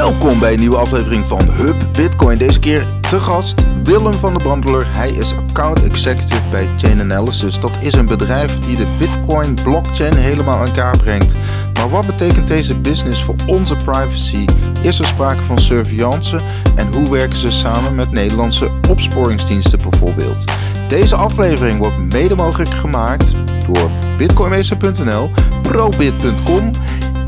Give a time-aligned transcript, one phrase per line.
[0.00, 2.38] Welkom bij een nieuwe aflevering van Hub Bitcoin.
[2.38, 4.86] Deze keer te gast Willem van der Brandeler.
[4.88, 7.60] Hij is account executive bij Chain Analysis.
[7.60, 11.36] Dat is een bedrijf die de Bitcoin blockchain helemaal aan kaart brengt.
[11.74, 14.44] Maar wat betekent deze business voor onze privacy?
[14.80, 16.40] Is er sprake van surveillance?
[16.74, 20.44] En hoe werken ze samen met Nederlandse opsporingsdiensten bijvoorbeeld?
[20.88, 23.34] Deze aflevering wordt mede mogelijk gemaakt
[23.66, 25.30] door bitcoinmeester.nl,
[25.62, 26.70] probit.com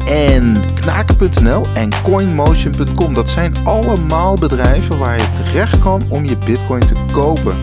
[0.06, 3.14] en knaken.nl en coinmotion.com.
[3.14, 7.54] Dat zijn allemaal bedrijven waar je terecht kan om je bitcoin te kopen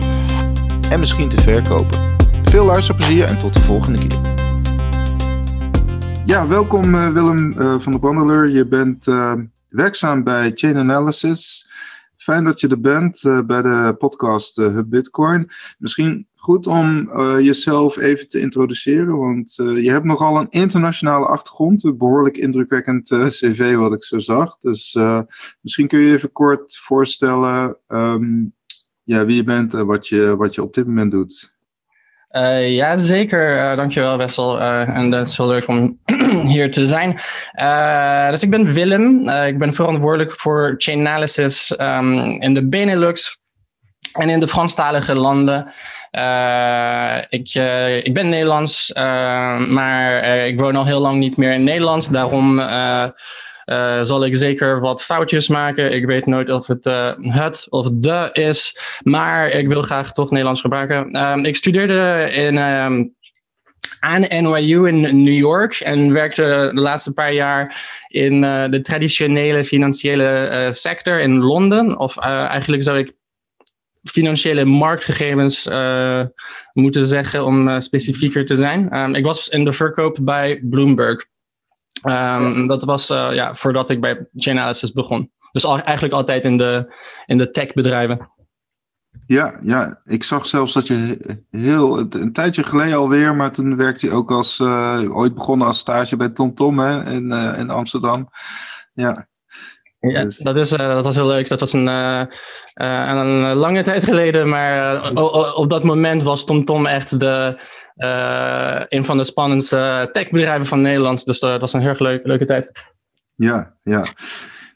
[0.90, 1.98] en misschien te verkopen.
[2.42, 4.18] Veel luisterplezier en tot de volgende keer.
[6.24, 8.48] Ja, welkom uh, Willem uh, van der Bandeler.
[8.48, 9.32] Je bent uh,
[9.68, 11.70] werkzaam bij Chain Analysis.
[12.22, 15.50] Fijn dat je er bent bij de podcast Hub Bitcoin.
[15.78, 21.84] Misschien goed om jezelf even te introduceren, want je hebt nogal een internationale achtergrond.
[21.84, 24.58] Een behoorlijk indrukwekkend cv wat ik zo zag.
[24.58, 24.98] Dus
[25.60, 28.54] misschien kun je even kort voorstellen um,
[29.02, 31.58] ja, wie je bent en wat je, wat je op dit moment doet.
[32.30, 33.56] Uh, ja, zeker.
[33.56, 34.60] Uh, dankjewel, Wessel.
[34.60, 35.98] Uh, en het is heel leuk om
[36.54, 37.20] hier te zijn.
[38.30, 39.28] dus ik ben Willem.
[39.28, 43.38] ik ben verantwoordelijk voor chain analysis um, in de Benelux
[44.12, 45.72] en in de Franstalige landen.
[47.28, 47.54] ik,
[48.04, 48.92] ik ben Nederlands,
[49.68, 52.12] maar ik woon al heel lang niet meer in Nederland.
[52.12, 52.58] Daarom
[53.70, 55.92] uh, zal ik zeker wat foutjes maken.
[55.92, 60.30] Ik weet nooit of het uh, het of de is, maar ik wil graag toch
[60.30, 61.22] Nederlands gebruiken.
[61.22, 63.14] Um, ik studeerde in, um,
[64.00, 69.64] aan NYU in New York en werkte de laatste paar jaar in uh, de traditionele
[69.64, 71.98] financiële sector in Londen.
[71.98, 73.12] Of eigenlijk zou ik
[74.02, 75.68] financiële marktgegevens
[76.72, 78.96] moeten zeggen om specifieker te zijn.
[78.96, 81.28] Um, ik was in de verkoop bij Bloomberg.
[82.02, 85.30] Um, dat was uh, ja, voordat ik bij Chainalysis begon.
[85.50, 86.94] Dus al, eigenlijk altijd in de,
[87.26, 88.30] in de techbedrijven.
[89.26, 91.18] Ja, ja, ik zag zelfs dat je
[91.50, 95.78] heel een tijdje geleden alweer, maar toen werkte je ook als uh, ooit begonnen als
[95.78, 98.28] stage bij TomTom hè, in, uh, in Amsterdam.
[98.92, 99.28] Ja.
[99.98, 100.38] Ja, dus.
[100.38, 101.48] dat, is, uh, dat was heel leuk.
[101.48, 101.86] Dat was een,
[102.74, 105.12] een lange tijd geleden, maar
[105.54, 107.60] op dat moment was TomTom echt de,
[108.88, 111.24] een van de spannendste techbedrijven van Nederland.
[111.24, 112.84] Dus uh, dat was een heel leuk, leuke tijd.
[113.34, 114.04] Ja, ja.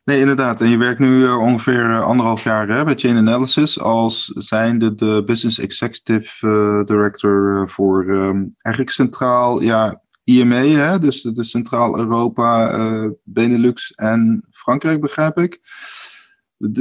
[0.05, 0.61] Nee, inderdaad.
[0.61, 5.23] En je werkt nu uh, ongeveer anderhalf jaar hè, bij Chain Analysis als zijnde de
[5.27, 6.47] Business Executive
[6.85, 12.79] Director voor um, eigenlijk centraal, ja, IME, hè, dus de Centraal-Europa,
[13.23, 15.61] Benelux en Frankrijk, begrijp ik.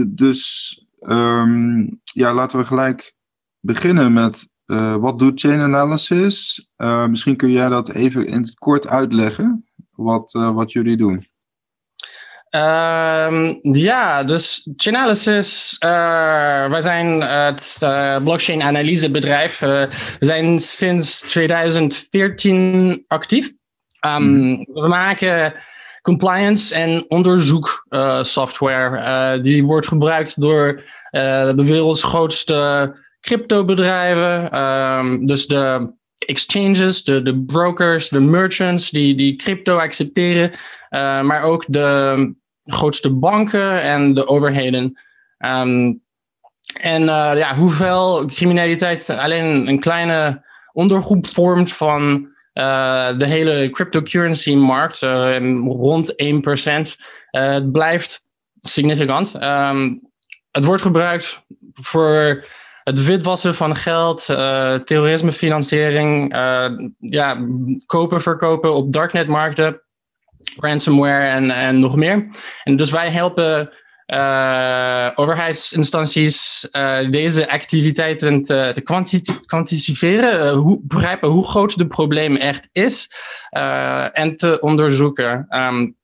[0.07, 3.15] Dus um, ja, laten we gelijk
[3.59, 6.67] beginnen met uh, wat doet chain analysis?
[6.77, 11.31] Uh, misschien kun jij dat even in het kort uitleggen, wat, uh, wat jullie doen.
[12.55, 17.77] Um, ja, dus Chainalysis, wij zijn het
[18.23, 19.59] blockchain analysebedrijf.
[19.59, 23.51] we zijn sinds 2014 actief.
[24.05, 24.67] Um, mm.
[24.73, 25.53] We maken
[26.01, 29.41] compliance en onderzoeksoftware.
[29.41, 35.93] die wordt gebruikt door de werelds grootste cryptobedrijven, um, dus de
[36.25, 43.13] exchanges, de, de brokers, de merchants die, die crypto accepteren, uh, maar ook de grootste
[43.13, 44.99] banken en de overheden.
[45.37, 46.01] Um,
[46.81, 54.55] en uh, ja, hoeveel criminaliteit alleen een kleine ondergroep vormt van uh, de hele cryptocurrency
[54.55, 56.25] markt, rond 1%,
[57.31, 58.25] het blijft
[58.59, 59.35] significant.
[59.43, 60.11] Um,
[60.51, 61.41] het wordt gebruikt
[61.73, 62.45] voor
[62.83, 67.47] het witwassen van geld, uh, terrorismefinanciering, uh, ja,
[67.85, 69.81] kopen, verkopen op darknetmarkten,
[70.59, 72.27] ransomware en, en nog meer.
[72.63, 73.69] En dus wij helpen
[74.07, 76.67] uh, overheidsinstanties
[77.09, 83.11] deze activiteiten te, te kwanti kwantificeren, hoe, begrijpen hoe groot het probleem echt is
[84.11, 85.45] en te onderzoeken.
[85.49, 85.95] Um,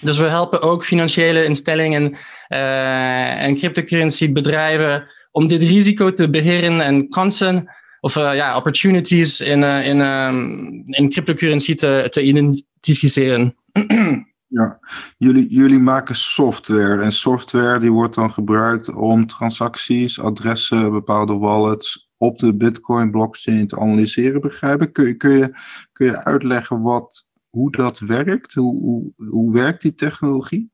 [0.00, 2.18] dus we helpen ook financiële instellingen
[2.48, 7.70] en cryptocurrency bedrijven om dit risico te beheren en kansen
[8.00, 13.54] of uh, ja, opportunities in, uh, in, um, in cryptocurrency te, te identificeren.
[14.50, 14.78] Ja,
[15.18, 22.08] jullie, jullie maken software en software die wordt dan gebruikt om transacties, adressen, bepaalde wallets
[22.16, 24.92] op de Bitcoin blockchain te analyseren, begrijp ik.
[24.92, 25.52] Kun je, kun je,
[25.92, 28.54] kun je uitleggen wat, hoe dat werkt?
[28.54, 30.70] Hoe, hoe, hoe werkt die technologie?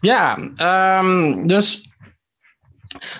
[0.00, 0.38] Ja,
[1.00, 1.89] um, dus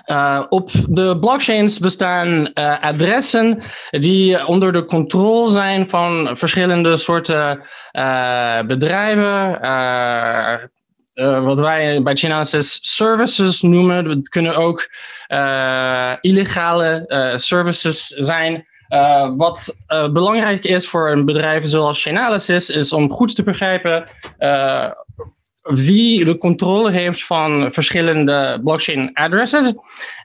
[0.07, 7.63] uh, op de blockchains bestaan uh, adressen die onder de controle zijn van verschillende soorten
[7.93, 9.61] uh, bedrijven,
[11.45, 14.23] wat wij bij Chainalysis services noemen.
[14.23, 14.89] Kunnen ook
[16.21, 17.05] illegale
[17.37, 18.67] services zijn.
[19.37, 19.77] wat
[20.13, 24.05] belangrijk is voor een bedrijf zoals Chainalysis is om goed te begrijpen
[25.73, 29.75] wie de controle heeft van verschillende blockchain addresses.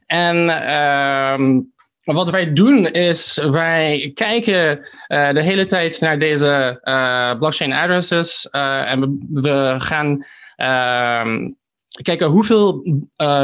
[0.05, 1.59] En ehm,
[2.05, 4.77] wat wij doen is, wij kijken
[5.07, 10.25] uh, de hele tijd naar deze uh, blockchain addresses uh, en we, we gaan
[10.55, 11.49] ehm,
[12.01, 12.83] kijken hoeveel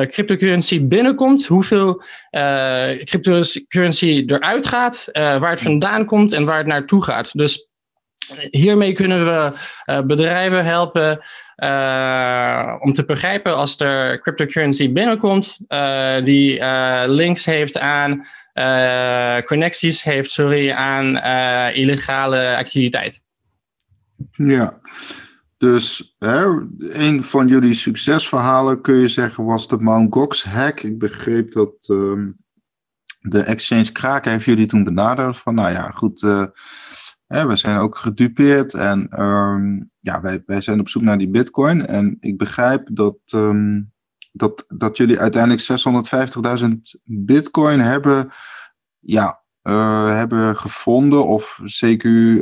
[0.09, 2.03] cryptocurrency binnenkomt, hoeveel
[3.03, 7.38] cryptocurrency eruit gaat, waar het vandaan komt en waar het naartoe gaat.
[7.38, 7.68] Dus
[8.50, 9.51] hiermee kunnen we
[10.03, 11.24] bedrijven helpen
[11.63, 18.27] uh, om te begrijpen als er cryptocurrency binnenkomt, uh, die uh, links heeft aan
[19.45, 21.05] connecties heeft, sorry, aan
[21.73, 23.23] illegale activiteit.
[24.31, 24.79] Ja,
[25.57, 26.45] dus hè,
[26.79, 30.13] een van jullie succesverhalen kun je zeggen was de Mt.
[30.13, 30.81] Gox hack.
[30.81, 32.37] Ik begreep dat um,
[33.19, 36.21] de exchange Kraken heeft jullie toen benaderd van, nou ja, goed
[37.31, 41.87] we zijn ook gedupeerd en ehm, ja, wij, wij zijn op zoek naar die bitcoin.
[41.87, 43.81] En ik begrijp dat, ehm,
[44.31, 45.61] dat, dat jullie uiteindelijk
[46.63, 46.69] 650.000
[47.03, 48.31] bitcoin hebben,
[48.99, 52.41] ja, uh, hebben gevonden of CQ uh,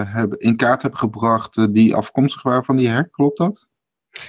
[0.00, 3.12] eh, hebben, in kaart hebben gebracht uh, die afkomstig waren van die hack.
[3.12, 3.66] Klopt dat?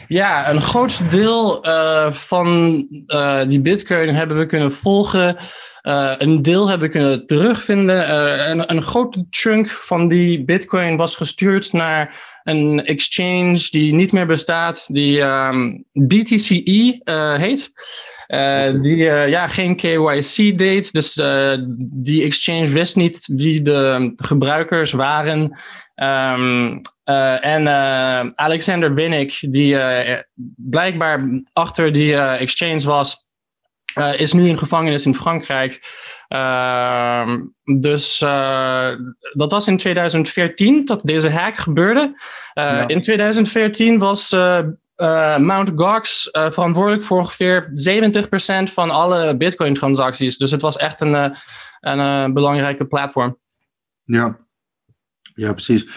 [0.07, 1.65] Ja, een groot deel
[2.11, 2.75] van
[3.47, 5.37] die bitcoin hebben we kunnen volgen
[5.83, 8.09] uh, een deel hebben kunnen terugvinden.
[8.09, 14.11] Uh, een, een grote chunk van die bitcoin was gestuurd naar een exchange die niet
[14.11, 17.71] meer bestaat, die um, ehm, BTCE uh, heet.
[18.81, 21.21] die ja, geen KYC deed, dus
[21.77, 25.59] die exchange wist niet wie de gebruikers waren.
[25.95, 26.81] Um,
[27.41, 27.67] en
[28.35, 29.77] Alexander Winnick, die
[30.55, 33.27] blijkbaar achter die exchange was,
[33.95, 36.01] uh, is nu in gevangenis in Frankrijk.
[36.29, 37.37] Uh,
[37.79, 38.89] dus uh,
[39.31, 42.21] dat was in 2014 dat deze hack gebeurde.
[42.53, 42.87] Ja.
[42.87, 44.31] In 2014 was
[45.37, 45.71] Mt.
[45.75, 47.69] Gox verantwoordelijk voor ongeveer
[48.69, 50.37] 70% van alle Bitcoin-transacties.
[50.37, 51.37] Dus het was echt een,
[51.79, 53.37] een belangrijke platform.
[54.03, 54.37] Ja,
[55.35, 55.87] ja precies.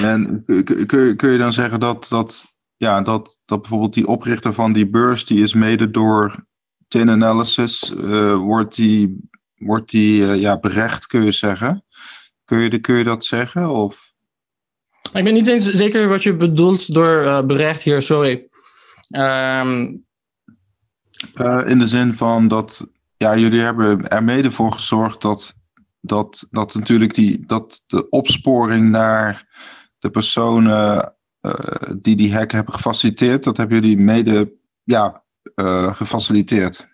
[0.00, 0.44] En
[0.86, 4.90] kun, kun je dan zeggen dat, dat, ja, dat, dat bijvoorbeeld die oprichter van die
[4.90, 6.44] beurs, die is mede door
[6.92, 11.84] chain analysis, uh, wordt die, wordt die uh, ja, berecht, kun je zeggen?
[12.44, 13.68] Kun je, kun je dat zeggen?
[13.68, 14.12] Of?
[15.12, 18.48] Ik ben niet eens zeker wat je bedoelt door uh, berecht hier, sorry.
[19.08, 20.04] Um...
[21.66, 25.54] in de zin van dat ja, jullie hebben er mede voor gezorgd dat,
[26.00, 29.48] dat, dat natuurlijk die, dat de opsporing naar
[29.98, 31.14] de personen
[31.96, 34.52] die die hack hebben gefaciliteerd, dat hebben jullie mede
[34.84, 35.24] ja,
[35.92, 36.88] gefaciliteerd.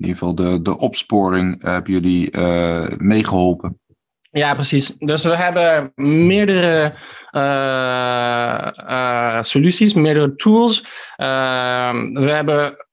[0.00, 3.80] In ieder geval de, de opsporing hebben jullie uh, meegeholpen.
[4.30, 4.96] Ja, precies.
[4.98, 5.92] Dus we hebben
[6.26, 6.94] meerdere
[7.32, 10.84] uh, soluties, meerdere tools.
[11.16, 12.86] Ehm, we hebben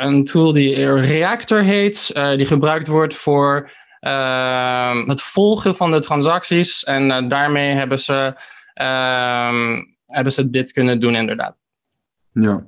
[0.00, 6.84] een tool die Reactor heet, die gebruikt wordt voor ehm, het volgen van de transacties.
[6.84, 8.34] En daarmee hebben ze,
[8.74, 11.56] ehm, hebben ze dit kunnen doen, inderdaad.
[12.32, 12.66] Ja.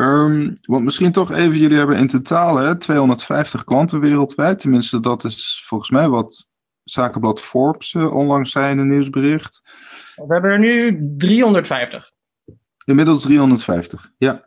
[0.00, 4.58] Um, want misschien toch even, jullie hebben in totaal hè, 250 klanten wereldwijd.
[4.58, 6.48] Tenminste, dat is volgens mij wat
[6.84, 9.62] Zakenblad Forbes uh, onlangs zei in een nieuwsbericht.
[10.14, 12.10] We hebben er nu 350.
[12.84, 14.44] Inmiddels 350, ja.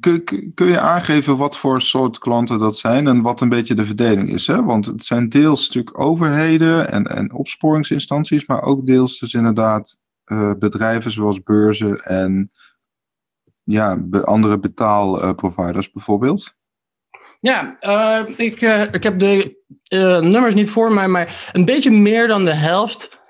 [0.00, 3.86] Kun, kun je aangeven wat voor soort klanten dat zijn en wat een beetje de
[3.86, 4.46] verdeling is?
[4.46, 4.64] Hè?
[4.64, 10.52] Want het zijn deels natuurlijk overheden en, en opsporingsinstanties, maar ook deels dus inderdaad uh,
[10.58, 12.50] bedrijven zoals beurzen en
[13.66, 16.54] ja, andere betaalproviders bijvoorbeeld?
[17.40, 19.56] Ja, uh, ik, uh, ik heb de
[20.22, 23.24] nummers niet voor mij, maar een beetje meer dan de helft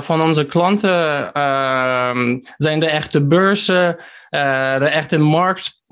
[0.00, 3.96] van onze klanten ehm, zijn de echte beurzen,
[4.30, 5.82] de echte markt.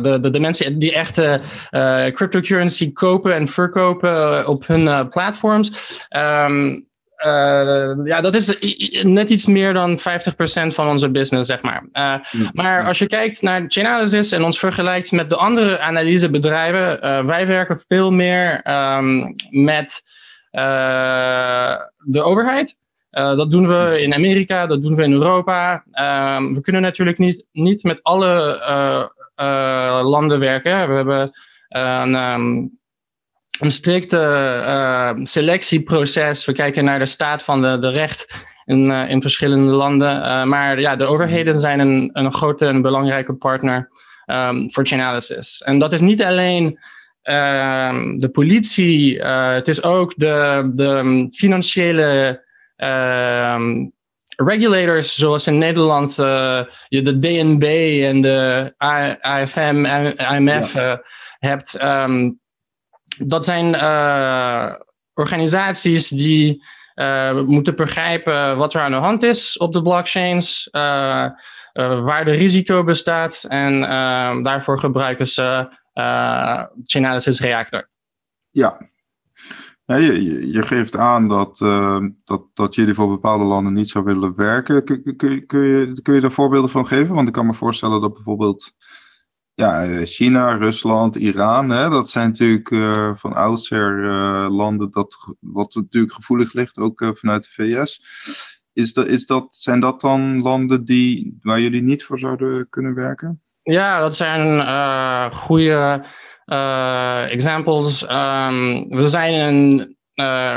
[0.00, 1.40] de, de, de mensen die echte
[2.14, 6.00] cryptocurrency kopen en verkopen op hun platforms.
[6.16, 6.76] Uh,
[8.04, 8.58] ja, dat is
[9.02, 10.02] net iets meer dan 50%
[10.66, 11.88] van onze business, zeg maar.
[11.92, 12.14] Uh,
[12.52, 17.46] maar als je kijkt naar Chainalysis en ons vergelijkt met de andere analysebedrijven, uh, wij
[17.46, 20.02] werken veel meer um, met
[21.98, 22.76] de overheid.
[23.10, 25.84] dat doen we in Amerika, dat doen we in Europa.
[25.90, 28.60] Ehm, we kunnen natuurlijk niet, niet met alle
[30.02, 30.88] landen werken.
[30.88, 31.30] We hebben
[31.68, 32.14] een.
[32.14, 32.78] Um,
[33.58, 34.16] een strikte
[34.66, 36.44] uh, selectieproces.
[36.44, 40.48] We kijken naar de staat van de, de recht in, in verschillende landen.
[40.48, 43.90] maar ja, de overheden zijn een, een grote en belangrijke partner
[44.26, 45.62] um, voor Chainalysis.
[45.62, 46.78] En dat is niet alleen
[47.22, 52.44] ehm, de politie, het is ook de, de financiële
[54.36, 56.16] regulators, zoals in Nederland
[56.88, 58.72] je de DNB en de
[59.18, 61.02] AFM en IMF ja.
[61.38, 61.82] hebt.
[61.82, 62.40] Um,
[63.18, 64.72] dat zijn uh,
[65.14, 71.26] organisaties die uh, moeten begrijpen wat er aan de hand is op de blockchains, uh,
[71.72, 73.80] waar de risico bestaat en
[74.42, 75.68] daarvoor gebruiken ze
[76.82, 77.88] Chainalysis Reactor.
[78.50, 78.78] Ja,
[79.84, 81.58] je, je, geeft aan dat,
[82.24, 84.84] dat, dat jullie voor bepaalde landen niet zou willen werken.
[84.84, 87.14] Kun, kun, kun, je, kun je daar voorbeelden van geven?
[87.14, 88.72] Want ik kan me voorstellen dat bijvoorbeeld
[89.56, 95.34] ja, eh, China, Rusland, Iran, hè, dat zijn natuurlijk uh, van oudsher uh, landen dat,
[95.40, 98.00] wat natuurlijk gevoelig ligt, ook vanuit de VS.
[98.72, 102.94] Is dat, is dat, zijn dat dan landen die, waar jullie niet voor zouden kunnen
[102.94, 103.42] werken?
[103.62, 104.62] Ja, dat zijn
[105.32, 106.04] goede
[107.30, 108.02] examples.
[108.02, 109.96] Um, we, zijn een,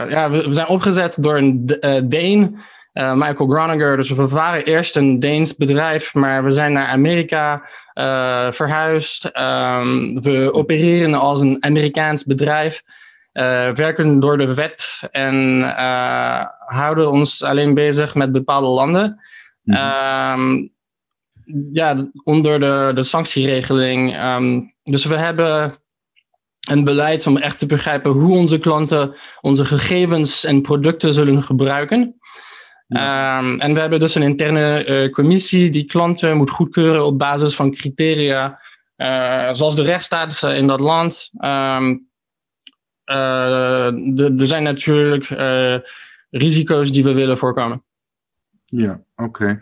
[0.10, 1.66] ja, we, we, zijn opgezet door een
[2.08, 2.60] Deen.
[3.00, 3.98] Uh, Michael Groninger.
[3.98, 9.26] Dus we waren eerst een Deens bedrijf, maar we zijn naar Amerika uh, verhuisd.
[9.26, 12.84] Um, we opereren als een Amerikaans bedrijf.
[13.34, 15.62] Uh, werken door de wet en
[16.66, 19.22] houden ons alleen bezig met bepaalde landen.
[19.64, 20.72] Mm -hmm.
[21.72, 24.24] ja, onder de, de sanctieregeling.
[24.24, 25.78] Um, dus we hebben
[26.70, 32.19] een beleid om echt te begrijpen hoe onze klanten onze gegevens en producten zullen gebruiken.
[32.90, 37.56] Um, en we hebben dus een interne uh, commissie die klanten moet goedkeuren op basis
[37.56, 38.62] van criteria,
[38.98, 41.30] uh, zoals de rechtsstaat in dat land.
[41.34, 42.08] Um,
[43.06, 45.28] er zijn natuurlijk
[46.30, 47.84] risico's die we willen voorkomen.
[48.66, 49.60] Ja, oké.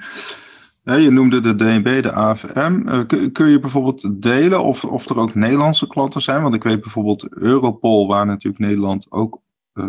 [0.83, 1.01] Okay.
[1.01, 3.05] je noemde de DNB, de AFM.
[3.05, 6.41] Kun, kun, je bijvoorbeeld delen of, of er ook Nederlandse klanten zijn?
[6.41, 9.41] Want ik weet bijvoorbeeld Europol, waar natuurlijk Nederland ook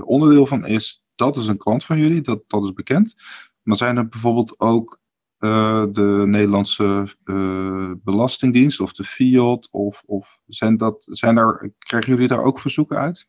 [0.05, 3.15] onderdeel van is, dat is een klant van jullie, dat, dat is bekend.
[3.63, 4.99] Maar zijn er bijvoorbeeld ook
[5.39, 9.69] uh, de Nederlandse uh, Belastingdienst of de Fiat?
[9.71, 13.29] Of, of zijn, dat, zijn daar, krijgen jullie daar ook verzoeken uit?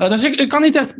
[0.00, 0.94] Uh, dus ik, ik, kan niet echt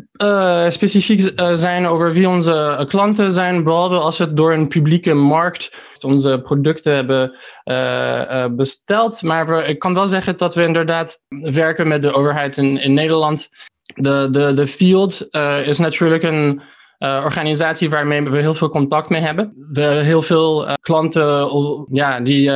[0.73, 6.41] specifiek zijn over wie onze klanten zijn, behalve als het door een publieke markt onze
[6.43, 7.37] producten hebben
[8.57, 9.23] besteld.
[9.23, 13.49] Maar we, ik kan wel zeggen dat we inderdaad werken met de overheid in Nederland
[14.03, 16.61] de, de, de Field uh, is natuurlijk een
[16.99, 19.53] uh, organisatie waarmee we heel veel contact mee hebben.
[19.73, 21.49] We hebben heel veel uh, klanten,
[21.91, 22.51] ja, die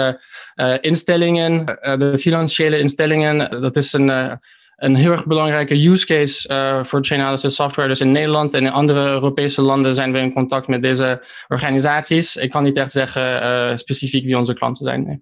[0.80, 1.64] instellingen,
[1.98, 4.38] de financiële instellingen, dat is een,
[4.76, 7.88] een heel erg belangrijke use case voor Chainalysis software.
[7.88, 12.36] Dus in Nederland en in andere Europese landen zijn we in contact met deze organisaties.
[12.36, 15.06] Ik kan niet echt zeggen specifiek wie onze klanten zijn.
[15.06, 15.20] Nee.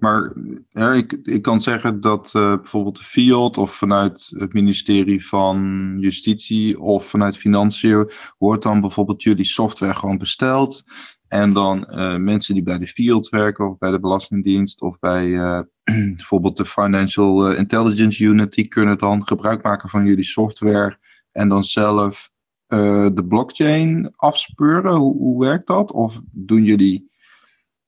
[0.00, 0.32] Maar
[0.96, 6.80] ik, ik kan zeggen dat uh, bijvoorbeeld de Fiat of vanuit het ministerie van Justitie
[6.80, 10.84] of vanuit Financiën wordt dan bijvoorbeeld jullie software gewoon besteld.
[11.28, 15.26] En dan uh, mensen die bij de Fiat werken of bij de Belastingdienst of bij
[15.26, 15.60] uh,
[16.16, 20.98] bijvoorbeeld de Financial Intelligence Unit, die kunnen dan gebruik maken van jullie software
[21.32, 22.30] en dan zelf
[23.12, 24.94] de blockchain afspeuren.
[24.94, 25.92] Hoe, hoe werkt dat?
[25.92, 27.10] Of doen jullie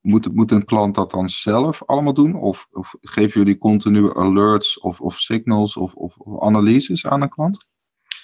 [0.02, 2.34] moet, moet een klant dat dan zelf allemaal doen?
[2.34, 2.66] Of,
[3.00, 7.70] geven jullie continue alerts of, of signals of, of, analyses aan een klant?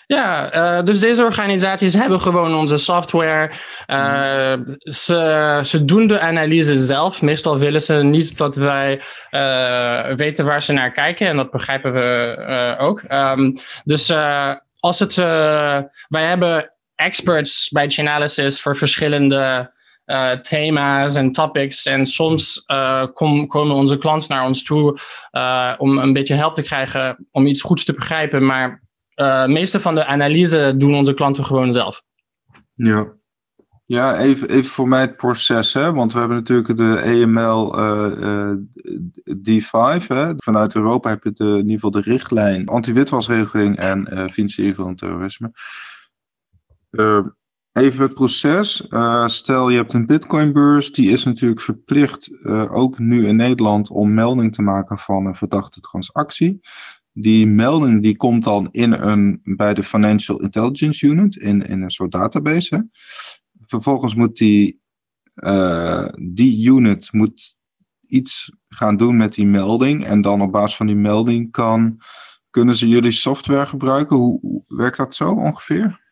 [0.07, 3.53] Ja, uh, dus deze organisaties hebben gewoon onze software.
[3.87, 7.23] Uh, ze, ze doen de analyse zelf.
[7.23, 11.27] Meestal willen ze niet dat wij uh, weten waar ze naar kijken.
[11.27, 13.03] En dat begrijpen we ook.
[13.09, 13.53] Um,
[13.85, 14.13] dus
[14.81, 15.15] als het.
[15.15, 19.73] wij hebben experts bij Chainalysis voor verschillende
[20.09, 21.87] uh, thema's en topics.
[21.87, 22.65] En soms
[23.15, 24.99] kom, komen onze klanten naar ons toe
[25.33, 28.47] uh, om een beetje help te krijgen om iets goeds te begrijpen.
[28.47, 28.83] Maar
[29.15, 32.03] de meeste van de analyse doen onze klanten gewoon zelf.
[32.75, 33.17] Ja.
[33.85, 35.93] Ja, even, even voor mij het proces, hè?
[35.93, 37.77] want we hebben natuurlijk de EML
[39.49, 40.07] D5.
[40.07, 40.33] Hè?
[40.37, 45.53] Vanuit Europa heb je de, in ieder geval de richtlijn anti-witwasregeling en financiering van terrorisme.
[47.79, 48.87] Even het proces.
[48.89, 53.91] Uh, stel je hebt een Bitcoinbeurs, die is natuurlijk verplicht, uh, ook nu in Nederland,
[53.91, 56.61] om melding te maken van een verdachte transactie.
[57.13, 61.91] Die melding die komt dan in een, bij de Financial Intelligence Unit in, in een
[61.91, 62.89] soort database.
[63.67, 64.81] Vervolgens moet die,
[65.35, 67.59] uh, die unit moet
[68.07, 70.05] iets gaan doen met die melding.
[70.05, 72.01] En dan op basis van die melding kan,
[72.51, 74.17] kunnen ze jullie software gebruiken.
[74.17, 76.07] Hoe, hoe werkt dat zo ongeveer?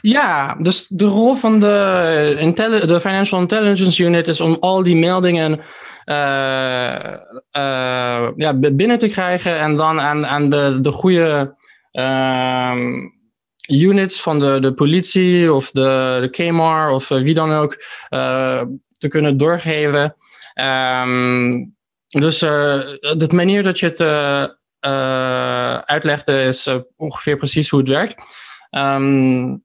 [0.00, 2.52] Ja, dus de rol van de,
[2.86, 5.60] de Financial Intelligence Unit is om al die meldingen
[6.06, 7.18] uh,
[8.36, 11.54] ja, binnen te krijgen en dan aan, aan de, de goede
[11.92, 12.76] uh,
[13.66, 17.84] units van de, de politie of de, de KMAR of wie dan ook
[18.98, 20.16] te kunnen doorgeven.
[21.02, 21.76] Um,
[22.08, 24.00] dus de manier dat je het
[25.86, 28.14] uitlegde is ongeveer precies hoe het werkt.
[28.70, 29.64] Um,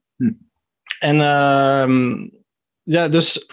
[0.98, 2.30] En um,
[2.82, 3.46] ja, dus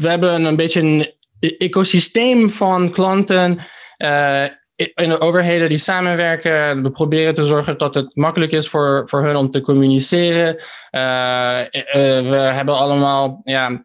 [0.00, 3.58] we hebben een beetje een e-, ecosysteem van klanten
[3.98, 4.44] uh,
[4.76, 6.82] in de overheden die samenwerken.
[6.82, 10.56] We proberen te zorgen dat het makkelijk is voor, voor hun om te communiceren.
[10.90, 13.84] Uh, uh, we hebben allemaal ja,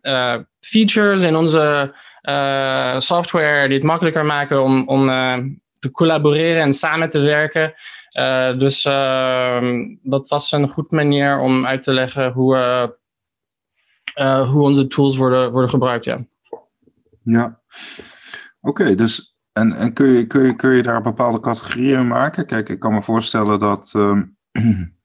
[0.60, 1.94] features in onze
[2.98, 5.08] software die het makkelijker maken om, om
[5.80, 7.74] te collaboreren en samen te werken.
[8.18, 12.56] Uh, dus uh, dat was een goed manier om uit te leggen hoe,
[14.16, 16.06] uh, hoe onze tools worden, worden gebruikt.
[16.06, 16.18] Ja,
[17.24, 17.62] ja.
[18.62, 18.96] oké.
[18.96, 22.46] Dus en, en kun, je, kun, je, kun je daar bepaalde categorieën maken?
[22.46, 23.92] Kijk, ik kan me voorstellen dat.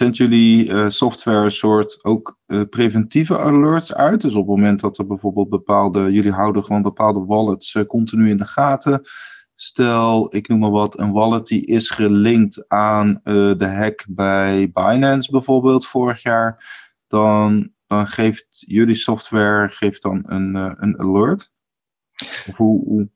[0.00, 2.38] Um, jullie software een soort ook
[2.70, 4.20] preventieve alerts uit?
[4.20, 6.12] Dus op het moment dat er bijvoorbeeld bepaalde.
[6.12, 9.06] Jullie houden gewoon bepaalde wallets continu in de gaten.
[9.60, 14.70] Stel, ik noem maar wat, een wallet die is gelinkt aan uh, de hack bij
[14.72, 16.64] Binance bijvoorbeeld vorig jaar.
[17.06, 21.52] Dan, dan geeft jullie software geeft dan een, uh, een alert.
[22.48, 23.08] Of hoe, hoe,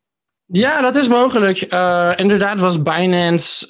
[0.46, 1.72] Ja, dat is mogelijk.
[1.72, 3.66] Uh, inderdaad was Binance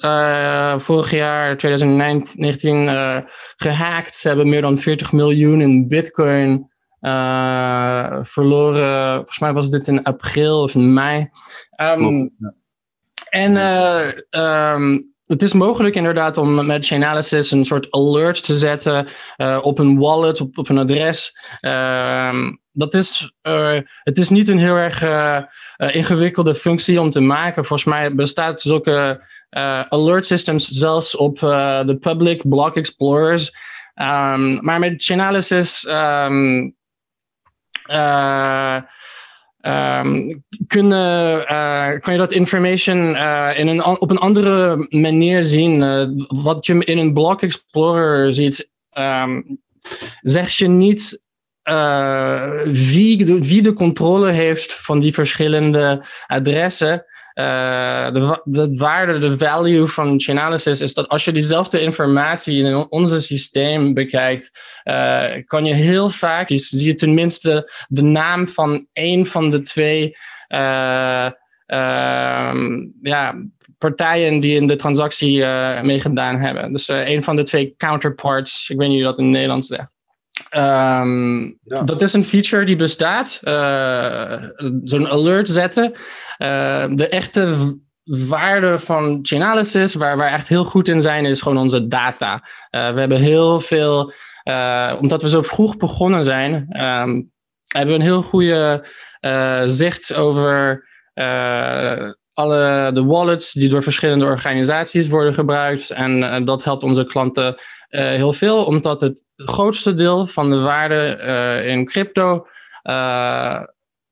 [0.79, 2.87] vorig jaar, 2019,
[3.55, 4.15] gehackt.
[4.15, 6.71] Ze hebben meer dan 40 miljoen in bitcoin
[8.21, 9.15] verloren.
[9.15, 11.29] Volgens mij was dit in april of in mei.
[11.77, 12.53] Um, ja.
[13.29, 14.07] En uh,
[14.73, 19.79] um, het is mogelijk inderdaad om met Chainalysis een soort alert te zetten uh, op
[19.79, 21.37] een wallet, op, een adres.
[21.61, 25.03] Uh, dat is, uh, het is niet een heel erg
[25.77, 27.65] ingewikkelde functie om te maken.
[27.65, 29.27] Volgens mij bestaat zulke
[29.89, 33.51] alert systems zelfs op de public block explorers.
[33.95, 36.75] Um, maar met Chainalysis um,
[39.65, 45.81] Um, kunnen, uh, kan je dat information uh, in een, op een andere manier zien?
[45.81, 46.05] Uh,
[46.43, 49.61] wat je in een Block Explorer ziet, um,
[50.21, 51.19] zeg je niet
[52.71, 57.05] wie, de, wie de controle heeft van die verschillende adressen.
[57.35, 62.75] Uh, de, de waarde, de value van Chainalysis is dat als je diezelfde informatie in
[62.89, 64.51] onze systeem bekijkt,
[64.83, 70.17] uh, kan je heel vaak, zie je tenminste de naam van één van de twee
[70.49, 71.29] uh,
[73.01, 73.35] ja,
[73.77, 75.45] partijen die in de transactie
[75.81, 76.71] meegedaan hebben.
[76.71, 79.95] Dus een van de twee counterparts, ik weet niet hoe dat in het Nederlands zegt.
[80.55, 81.81] Um, ja.
[81.83, 83.41] Dat is een feature die bestaat.
[83.43, 84.43] Uh,
[84.83, 85.91] Zo'n alert zetten.
[86.37, 91.57] Uh, de echte waarde van Chainalysis, waar we echt heel goed in zijn, is gewoon
[91.57, 92.33] onze data.
[92.33, 94.13] Uh, we hebben heel veel,
[94.99, 97.31] omdat we zo vroeg begonnen zijn, um,
[97.67, 98.87] hebben we een heel goede
[99.65, 100.87] zicht over
[102.33, 105.89] alle de wallets die door verschillende organisaties worden gebruikt.
[105.89, 111.19] En dat helpt onze klanten uh, heel veel, omdat het, grootste deel van de waarde
[111.21, 112.47] uh, in crypto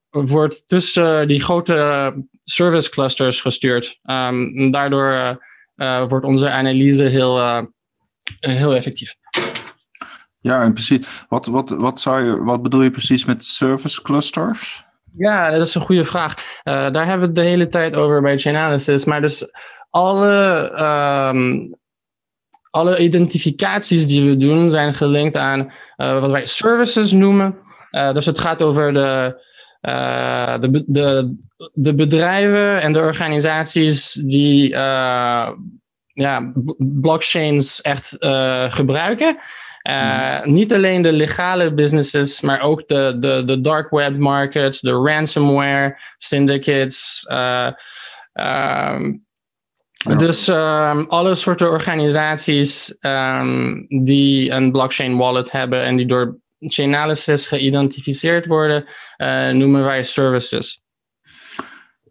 [0.09, 3.99] wordt tussen die grote service clusters gestuurd.
[4.03, 5.41] Um, daardoor
[6.07, 7.67] wordt onze analyse heel,
[8.39, 9.15] heel effectief.
[10.41, 11.07] Ja, en precies.
[11.29, 14.83] Wat, wat, wat, zou je, wat bedoel je precies met service clusters?
[15.17, 16.33] Ja, dat is een goede vraag.
[16.63, 19.05] daar hebben we het de hele tijd over bij Chainalysis.
[19.05, 19.51] Maar dus
[19.89, 20.71] alle
[21.33, 21.79] um,
[22.71, 27.57] alle identificaties die we doen zijn gelinkt aan uh, wat wij services noemen.
[27.91, 29.41] Uh, dus het gaat over de,
[30.59, 31.35] de, de,
[31.73, 34.69] de, bedrijven en de organisaties die
[36.13, 38.15] ja, blockchains echt
[38.69, 39.37] gebruiken.
[39.81, 40.53] Mm.
[40.53, 45.97] Niet alleen de legale businesses, maar ook de, de, de dark web markets, de ransomware
[46.17, 47.25] syndicates.
[48.33, 49.25] Um,
[50.17, 57.47] dus um, alle soorten organisaties um, die een blockchain wallet hebben en die door Chainalysis
[57.47, 58.85] geïdentificeerd worden,
[59.17, 60.81] uh, noemen wij services.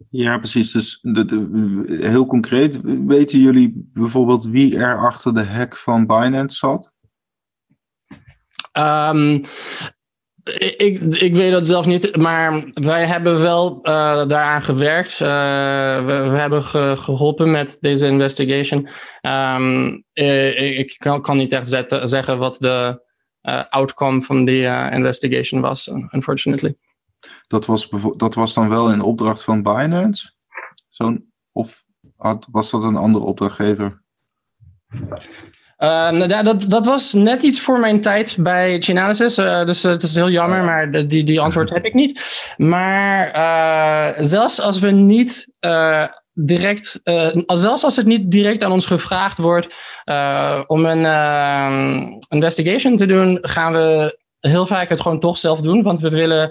[0.09, 0.71] Ja, precies.
[0.71, 6.57] Dus de, de, heel concreet, weten jullie bijvoorbeeld wie er achter de hack van Binance
[6.57, 6.91] zat?
[8.79, 9.43] Um,
[10.59, 15.11] Ik, ik weet dat zelf niet, maar wij hebben wel uh, daaraan gewerkt.
[15.11, 15.27] Uh,
[16.05, 18.89] we, hebben ge, geholpen met deze investigation.
[19.21, 21.67] Um, ik kan, kan, niet echt
[22.09, 23.01] zeggen wat de
[23.69, 26.75] outcome van die investigation was, unfortunately.
[27.47, 30.31] Dat was, dat was dan wel in opdracht van Binance?
[30.89, 31.83] Zo'n, of
[32.51, 34.01] was dat een andere opdrachtgever?
[35.81, 39.37] Uh, nou, dat, dat was net iets voor mijn tijd bij Chainalysis.
[39.37, 42.21] Uh, dus het is heel jammer, maar die, die antwoord heb ik niet.
[42.57, 45.47] Maar uh, zelfs als we niet
[46.33, 46.99] direct,
[47.45, 49.67] zelfs als het niet direct aan ons gevraagd wordt
[50.67, 55.81] om een investigation te doen, gaan we heel vaak het gewoon toch zelf doen.
[55.81, 56.49] Want we willen.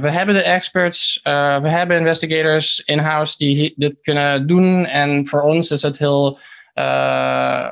[0.00, 4.86] we hebben de experts, we hebben investigators in-house die dit kunnen doen.
[4.86, 6.38] En voor ons is het heel
[6.74, 7.70] Ehm,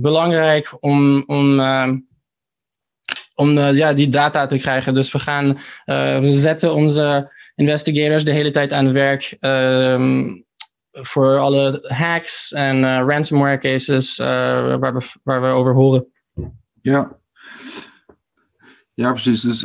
[0.00, 1.96] belangrijk om, om, ehm,
[3.34, 4.94] om uh, ja, die data te krijgen.
[4.94, 10.44] Dus we gaan, uh, we zetten onze investigators de hele tijd aan het werk um,
[10.92, 16.06] voor alle hacks en uh, ransomware cases waar, we, waar we over horen.
[16.82, 17.18] Ja,
[18.94, 19.40] ja, precies.
[19.40, 19.64] Dus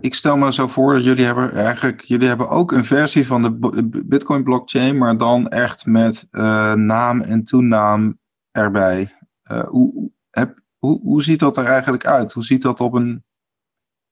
[0.00, 3.58] ik stel me zo voor jullie hebben eigenlijk, jullie hebben ook een versie van de
[4.04, 6.26] Bitcoin blockchain, maar dan echt met
[6.74, 8.19] naam en toenaam
[8.52, 9.16] erbij.
[9.50, 12.32] Uh, hoe, heb, hoe, hoe ziet dat er eigenlijk uit?
[12.32, 13.24] Hoe ziet dat op een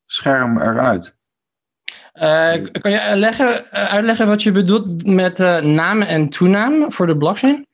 [0.06, 1.16] scherm eruit?
[2.14, 7.16] Uh, kan je leggen, uitleggen wat je bedoelt met uh, naam en toenaam voor de
[7.16, 7.66] blockchain?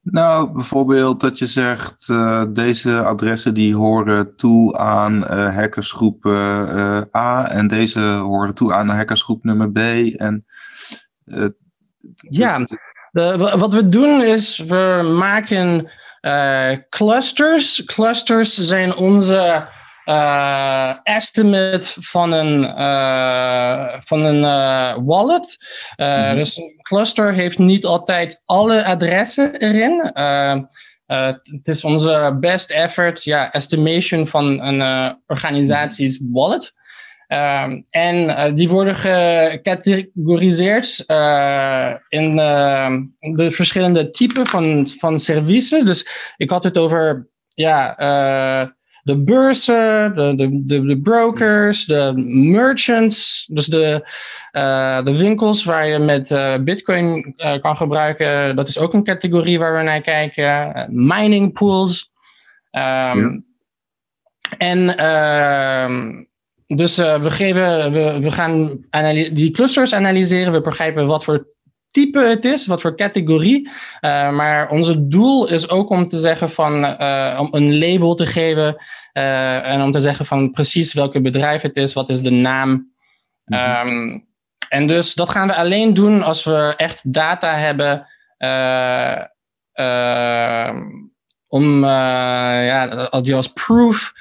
[0.00, 6.26] Nou, bijvoorbeeld dat je zegt, uh, deze adressen die horen toe aan hackersgroep
[7.14, 9.78] A en deze horen toe aan hackersgroep nummer B.
[10.16, 10.44] En,
[12.16, 12.66] ja,
[13.16, 17.84] de, wat we doen is, we maken uh, clusters.
[17.84, 19.68] Clusters zijn onze
[20.04, 24.40] uh, estimate van een, uh, van een
[25.04, 25.56] wallet.
[25.96, 26.36] Mm -hmm.
[26.36, 30.10] Dus een cluster heeft niet altijd alle adressen erin.
[31.06, 36.72] het is onze best effort, ja, estimation van een organisaties wallet.
[37.28, 45.84] Um, en uh, die worden gecategoriseerd uh, in uh, de verschillende typen van, van services.
[45.84, 48.68] Dus ik had het over ja, uh,
[49.02, 53.46] de beurzen, de, de, de, de, brokers, de merchants.
[53.52, 54.10] Dus de,
[55.04, 56.34] de winkels waar je met
[56.64, 58.56] Bitcoin kan gebruiken.
[58.56, 60.86] Dat is ook een categorie waar we naar kijken.
[60.90, 62.12] mining pools.
[62.70, 63.40] Um, ja.
[64.58, 66.24] En ehm,
[66.66, 68.84] dus uh, we, geven, we, we gaan
[69.32, 70.52] die clusters analyseren.
[70.52, 71.46] We begrijpen wat voor
[71.90, 73.68] type het is, wat voor categorie.
[74.00, 78.26] Uh, maar onze doel is ook om te zeggen van, uh, om een label te
[78.26, 78.76] geven.
[79.12, 82.70] en om te zeggen van precies welke bedrijf het is, wat is de naam.
[83.44, 83.88] Mm -hmm.
[83.88, 84.26] um,
[84.68, 88.06] en dus dat gaan we alleen doen als we echt data hebben.
[91.48, 94.12] om ja, die als proof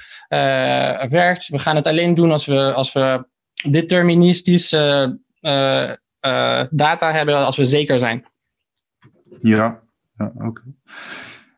[1.10, 1.48] werkt.
[1.48, 3.28] We gaan het alleen doen als we, als we
[3.70, 8.26] deterministische uh, uh, data hebben, als we zeker zijn.
[9.42, 9.82] Ja,
[10.18, 10.62] ja oké.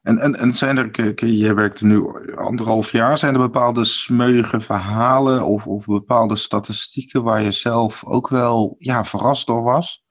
[0.04, 5.46] En, en, en zijn er, je werkt nu anderhalf jaar, zijn er bepaalde smeuïge verhalen
[5.46, 10.06] of, of bepaalde statistieken waar je zelf ook wel ja, verrast door was?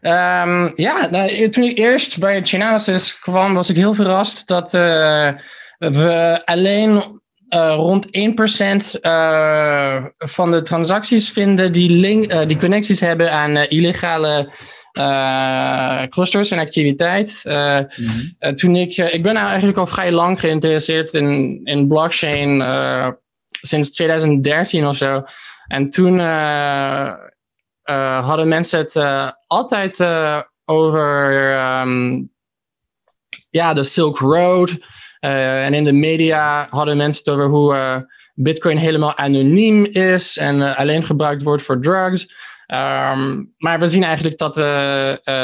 [0.00, 5.32] Um, ja, nou, toen ik eerst bij Chainalysis kwam, was ik heel verrast dat uh,
[5.78, 13.00] we alleen uh, rond 1% uh, van de transacties vinden die, link, uh, die connecties
[13.00, 14.52] hebben aan illegale
[16.08, 17.40] clusters en activiteit.
[17.44, 18.54] Mm -hmm.
[18.54, 22.62] toen ik, ik ben nou eigenlijk al vrij lang geïnteresseerd in, in blockchain,
[23.60, 25.22] sinds 2013 of zo.
[25.66, 26.18] En toen
[28.22, 28.96] hadden mensen het
[29.46, 30.00] altijd
[30.64, 32.30] over um,
[33.50, 34.78] ja, de Silk Road.
[35.24, 37.96] Uh, en in de media hadden mensen het over hoe uh,
[38.34, 42.22] Bitcoin helemaal anoniem is en uh, alleen gebruikt wordt voor drugs.
[42.66, 44.54] Um, maar we zien eigenlijk dat,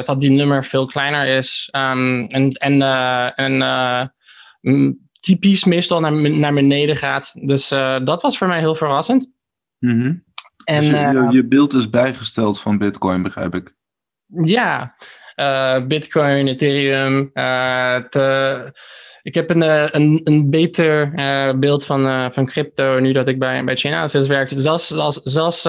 [0.07, 1.69] dat die nummer veel kleiner is.
[1.77, 2.83] Um, en en,
[3.35, 7.47] en typisch meestal naar, naar beneden gaat.
[7.47, 7.69] Dus
[8.05, 9.31] dat was voor mij heel verrassend.
[9.79, 10.25] Mm -hmm.
[10.65, 13.75] en, dus je, je, beeld is bijgesteld van Bitcoin, begrijp ik.
[14.27, 14.95] Ja,
[15.87, 17.31] Bitcoin, Ethereum.
[18.11, 18.73] te,
[19.23, 23.29] ik heb een, eh, een, een beter uh, beeld van, uh, van crypto nu dat
[23.29, 24.49] ik bij, bij Chainalysis werk.
[24.53, 25.65] Zelfs, als, zelfs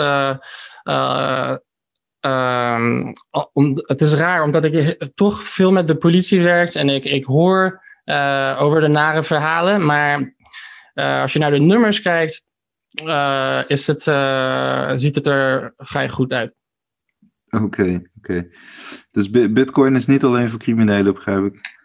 [2.21, 3.13] um,
[3.53, 7.25] om, het is raar, omdat ik toch veel met de politie werk en ik, ik
[7.25, 7.83] hoor
[8.57, 9.85] over de nare verhalen.
[9.85, 10.35] Maar
[10.93, 12.45] als je naar de nummers kijkt,
[13.67, 14.01] is het,
[15.01, 16.55] ziet het er vrij goed uit.
[17.49, 18.49] Oké, oké.
[19.11, 21.79] Dus Bitcoin is niet alleen voor criminelen, begrijp ik.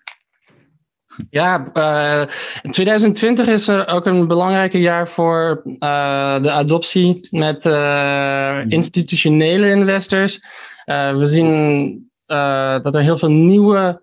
[1.31, 2.29] Ja, uh, eh,
[2.71, 10.41] 2020 is ook een belangrijke jaar voor uh, de adoptie met uh, institutionele investors.
[10.87, 12.11] we zien
[12.83, 14.03] dat er heel veel nieuwe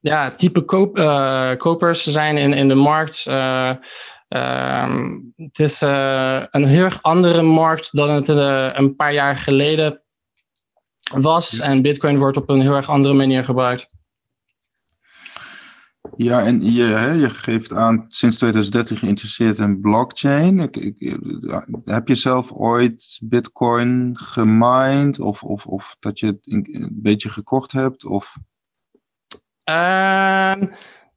[0.00, 0.94] ja, type koop,
[1.58, 3.26] kopers zijn in, in de markt.
[4.28, 10.02] Um, het is een heel erg andere markt dan het een paar jaar geleden
[11.12, 11.60] was.
[11.60, 13.97] En Bitcoin wordt op een heel erg andere manier gebruikt.
[16.16, 20.60] Ja, en je, je geeft aan sinds 2013 geïnteresseerd in blockchain.
[20.60, 21.16] Ik, ik,
[21.84, 27.72] heb je zelf ooit Bitcoin gemined of, of, of dat je het een beetje gekocht
[27.72, 28.04] hebt?
[28.04, 28.36] Of?
[29.70, 30.52] Uh,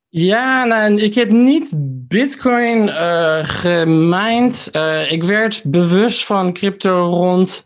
[0.09, 1.71] ja, nou, ik heb niet
[2.07, 4.69] Bitcoin uh, gemined.
[4.71, 7.65] Uh, ik werd bewust van crypto rond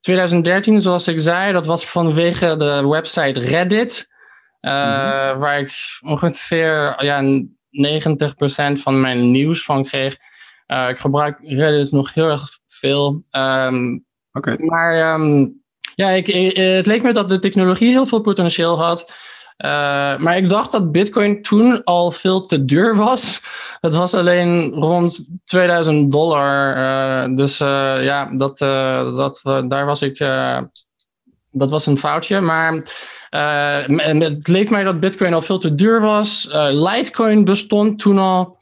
[0.00, 1.52] 2013, zoals ik zei.
[1.52, 4.08] Dat was vanwege de website Reddit.
[4.60, 4.72] Uh,
[5.38, 10.16] Waar ik ongeveer ja, 90% van mijn nieuws van kreeg.
[10.66, 13.24] Uh, ik gebruik Reddit nog heel erg veel.
[13.30, 14.04] Um,
[14.58, 15.62] Maar um,
[15.94, 19.12] ja, ik, het leek me dat de technologie heel veel potentieel had.
[19.64, 19.68] Uh,
[20.18, 23.42] maar ik dacht dat Bitcoin toen al veel te duur was.
[23.80, 26.76] Het was alleen rond 2000 dollar.
[26.76, 30.18] Uh, dus uh, ja, dat, dat, daar was ik.
[31.50, 32.40] dat was een foutje.
[32.40, 32.82] Maar
[33.36, 36.48] uh, het leek mij dat Bitcoin al veel te duur was.
[36.52, 38.58] Uh, Litecoin bestond toen al.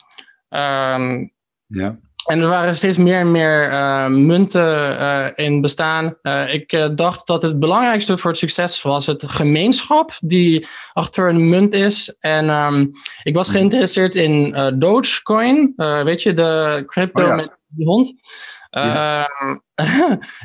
[0.48, 1.32] Um,
[1.66, 1.98] ja.
[2.26, 6.16] En er waren steeds meer en meer uh, munten in bestaan.
[6.50, 11.74] ik dacht dat het belangrijkste voor het succes was het gemeenschap die achter een munt
[11.74, 12.16] is.
[12.20, 12.90] En um,
[13.22, 15.72] ik was geïnteresseerd in Dogecoin.
[15.76, 17.34] weet je, de crypto oh, ja.
[17.34, 18.14] met die hond.
[18.70, 19.58] Ehm,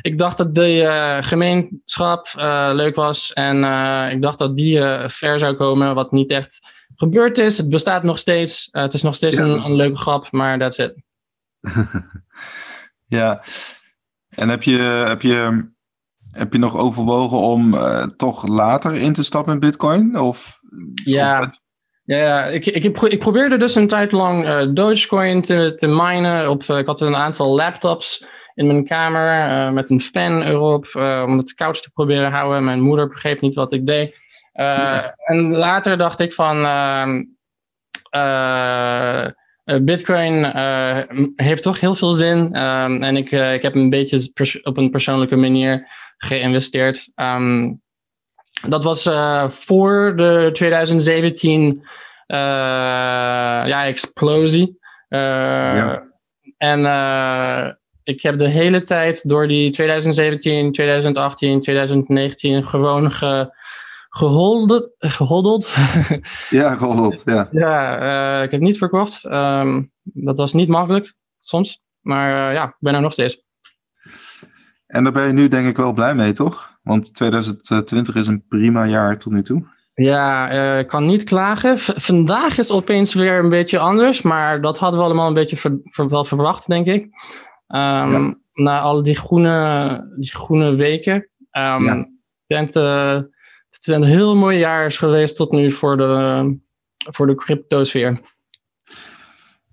[0.02, 4.80] ik dacht dat de uh, gemeenschap uh, leuk was en uh, ik dacht dat die
[5.06, 6.60] ver zou komen, wat niet echt
[6.96, 7.56] gebeurd is.
[7.56, 8.68] Het bestaat nog steeds.
[8.70, 10.94] het is nog steeds een, een, leuke grap, maar that's it.
[13.18, 13.42] ja,
[14.28, 15.68] en heb je, heb je,
[16.30, 17.76] heb je nog overwogen om
[18.16, 20.18] toch later in te stappen in Bitcoin?
[20.18, 20.58] Of,
[21.04, 21.38] ja.
[21.40, 21.58] Of
[22.04, 26.50] ja, ik, ik, ik, probeerde dus een tijd lang Dogecoin te, te minen.
[26.50, 28.24] Op, ik had een aantal laptops
[28.60, 32.64] in mijn kamer uh, met een fan erop uh, om het koud te proberen houden.
[32.64, 34.14] Mijn moeder begreep niet wat ik deed.
[34.52, 37.22] En later dacht ik van ehm,
[39.84, 40.44] Bitcoin
[41.34, 42.38] heeft toch heel veel zin.
[42.38, 44.30] Um, en ik, ik heb een beetje
[44.62, 47.08] op een persoonlijke manier geïnvesteerd.
[47.14, 47.80] Um,
[48.68, 49.08] dat was
[49.48, 51.86] voor de 2017 uh,
[53.66, 54.78] ja, explosie.
[55.08, 56.08] Ja.
[56.56, 56.84] En
[58.10, 63.54] ik heb de hele tijd door die 2017, 2018, 2019 gewoon ge,
[64.08, 64.88] geholderd.
[64.98, 65.74] gehoddeld.
[66.50, 67.48] ja, gehoddeld, ja.
[67.50, 69.24] ja, ik heb niet verkocht.
[69.24, 71.82] Um, dat was niet makkelijk, soms.
[72.00, 73.48] Maar ja, ik ben er nog steeds.
[74.86, 76.78] En daar ben je nu denk ik wel blij mee, toch?
[76.82, 79.64] Want 2020 is een prima jaar tot nu toe.
[79.94, 81.78] Ja, uh, ik kan niet klagen.
[81.78, 86.08] vandaag is opeens weer een beetje anders, maar dat hadden we allemaal een beetje ver
[86.08, 87.08] wel verwacht, denk ik.
[87.74, 91.14] Um, Na al die groene, die groene weken.
[91.52, 92.08] Um, ja.
[92.46, 93.14] denk, uh,
[93.70, 96.58] het is een heel mooi jaar geweest tot nu voor de,
[96.96, 98.20] voor de cryptosfeer.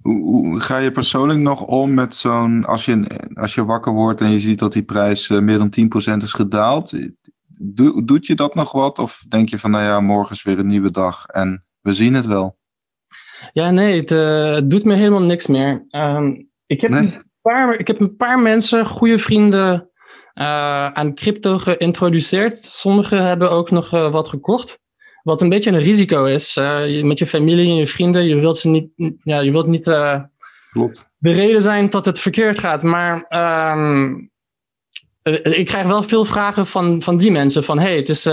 [0.01, 4.31] Hoe, ga je persoonlijk nog om met zo'n, als je, als je wakker wordt en
[4.31, 6.93] je ziet dat die prijs uh, meer dan 10% is gedaald,
[8.05, 8.99] doet je dat nog wat?
[8.99, 12.13] Of denk je van, nou ja, morgen is weer een nieuwe dag en we zien
[12.13, 12.57] het wel?
[13.53, 15.85] Ja, nee, het, uh, het doet me helemaal niks meer.
[15.89, 17.13] Um, ik, heb een
[17.47, 19.89] paar, ik heb een paar mensen, goede vrienden,
[20.35, 22.55] uh, aan crypto geïntroduceerd.
[22.55, 24.79] Sommigen hebben ook nog wat gekocht.
[25.23, 26.57] Wat een beetje een risico is.
[26.57, 28.25] Uh, met je familie en je vrienden.
[28.25, 28.89] Je wilt ze niet.
[29.23, 29.83] Ja, je wilt niet.
[30.71, 31.09] Klopt.
[31.17, 32.83] De reden zijn dat het verkeerd gaat.
[32.83, 33.25] Maar
[33.77, 34.31] um,
[35.43, 37.63] ik krijg wel veel vragen van, van die mensen.
[37.63, 38.25] Van hey, het is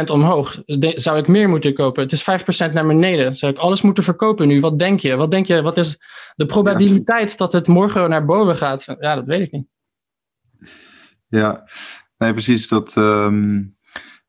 [0.00, 0.62] 10% omhoog.
[0.94, 2.02] Zou ik meer moeten kopen?
[2.02, 2.22] Het is
[2.68, 3.36] 5% naar beneden.
[3.36, 4.60] Zou ik alles moeten verkopen nu?
[4.60, 5.16] Wat denk je?
[5.16, 5.62] Wat denk je?
[5.62, 5.98] Wat is
[6.36, 7.36] de probabiliteit ja.
[7.36, 8.84] dat het morgen naar boven gaat?
[8.98, 9.66] Ja, dat weet ik niet.
[11.28, 11.64] Ja,
[12.18, 12.68] nee, precies.
[12.68, 12.96] Dat.
[12.96, 13.76] Um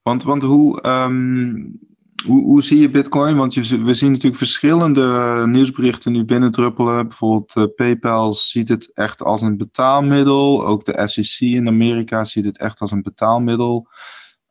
[0.03, 1.79] want, want hoe, um,
[2.25, 3.35] hoe, hoe zie je Bitcoin?
[3.35, 7.07] Want je, we zien natuurlijk verschillende nieuwsberichten nu binnendruppelen.
[7.07, 10.65] Bijvoorbeeld uh, PayPal ziet het echt als een betaalmiddel.
[10.65, 13.87] Ook de SEC in Amerika ziet het echt als een betaalmiddel.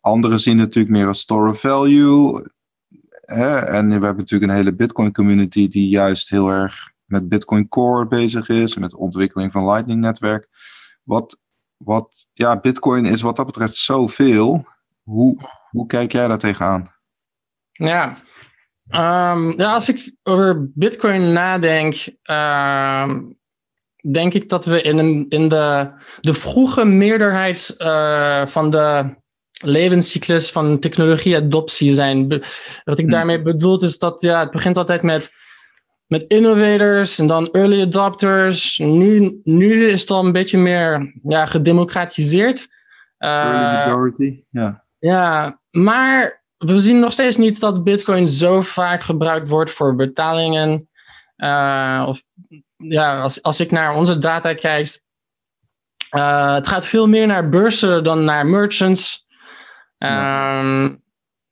[0.03, 2.51] Anderen zien natuurlijk meer als store of value.
[3.21, 7.69] hè, en we hebben natuurlijk een hele Bitcoin community die juist heel erg met Bitcoin
[7.69, 10.49] Core bezig is, met de ontwikkeling van Lightning netwerk.
[11.03, 11.39] Wat,
[11.77, 14.67] wat, ja, Bitcoin is wat dat betreft zoveel.
[15.03, 16.95] Hoe, hoe kijk jij daar tegenaan?
[17.73, 18.17] Ja,
[18.91, 23.15] um, ja als ik over Bitcoin nadenk, uh,
[24.11, 29.21] denk ik dat we in, een, in de, de vroege meerderheid uh, van de
[29.63, 32.29] levenscyclus van technologie-adoptie zijn.
[32.85, 33.11] Wat ik hm.
[33.11, 35.31] daarmee bedoel is dat ja, het begint altijd met,
[36.07, 38.79] met innovators en dan early adopters.
[38.79, 42.69] Nu, nu is het al een beetje meer ja, gedemocratiseerd.
[43.19, 44.85] Early uh, majority, ja.
[44.99, 50.89] Ja, maar we zien nog steeds niet dat Bitcoin zo vaak gebruikt wordt voor betalingen.
[51.37, 52.23] Uh, of
[52.77, 55.01] ja, als, als ik naar onze data kijk,
[56.17, 59.22] uh, het gaat veel meer naar beurzen dan naar merchants.
[60.03, 61.03] Um,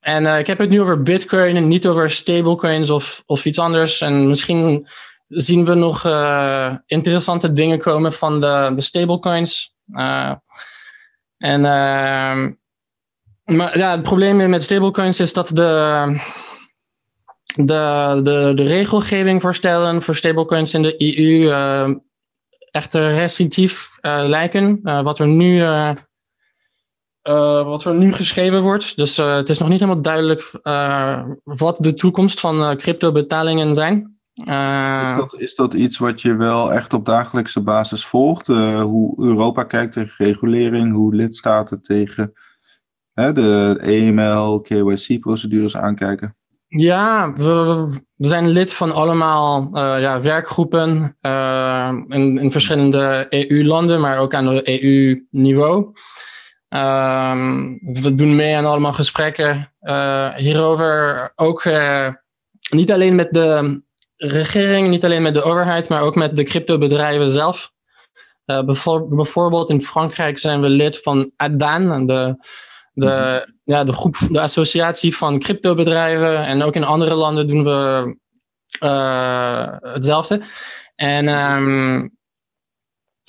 [0.00, 3.58] En uh, ik heb het nu over Bitcoin en niet over stablecoins of, of iets
[3.58, 4.00] anders.
[4.00, 4.88] En misschien
[5.28, 9.74] zien we nog uh, interessante dingen komen van de, de stablecoins.
[9.92, 10.32] Uh,
[11.38, 12.46] en uh,
[13.44, 16.20] maar ja, het probleem met stablecoins is dat de,
[17.54, 22.00] de, de, regelgeving voorstellen voor stablecoins in de EU
[22.70, 24.80] echt restrictief lijken.
[24.82, 25.62] Wat er nu
[27.64, 28.96] wat er nu geschreven wordt.
[28.96, 30.50] Dus het is nog niet helemaal duidelijk
[31.44, 34.18] wat de toekomst van crypto betalingen zijn.
[34.34, 38.46] is, dat, is dat iets wat je wel echt op dagelijkse basis volgt?
[38.82, 42.32] hoe Europa kijkt tegen regulering, hoe lidstaten tegen
[43.14, 46.34] hè, de EML, KYC-procedures aankijken?
[46.72, 47.44] Ja, we,
[48.16, 54.34] we, zijn lid van allemaal uh, ja, werkgroepen uh, in, in, verschillende EU-landen, maar ook
[54.34, 55.92] aan de EU-niveau.
[56.74, 57.32] Uh,
[57.80, 61.32] we doen mee aan allemaal gesprekken uh, hierover.
[61.36, 61.64] Ook
[62.70, 63.82] niet alleen met de
[64.16, 67.72] regering, niet alleen met de overheid, maar ook met de cryptobedrijven zelf.
[69.08, 72.36] bijvoorbeeld in Frankrijk zijn we lid van ADAN, de
[72.92, 76.44] de, ja, de groep, de associatie van cryptobedrijven.
[76.46, 78.16] En ook in andere landen doen we
[79.92, 80.42] hetzelfde.
[80.94, 82.18] En um,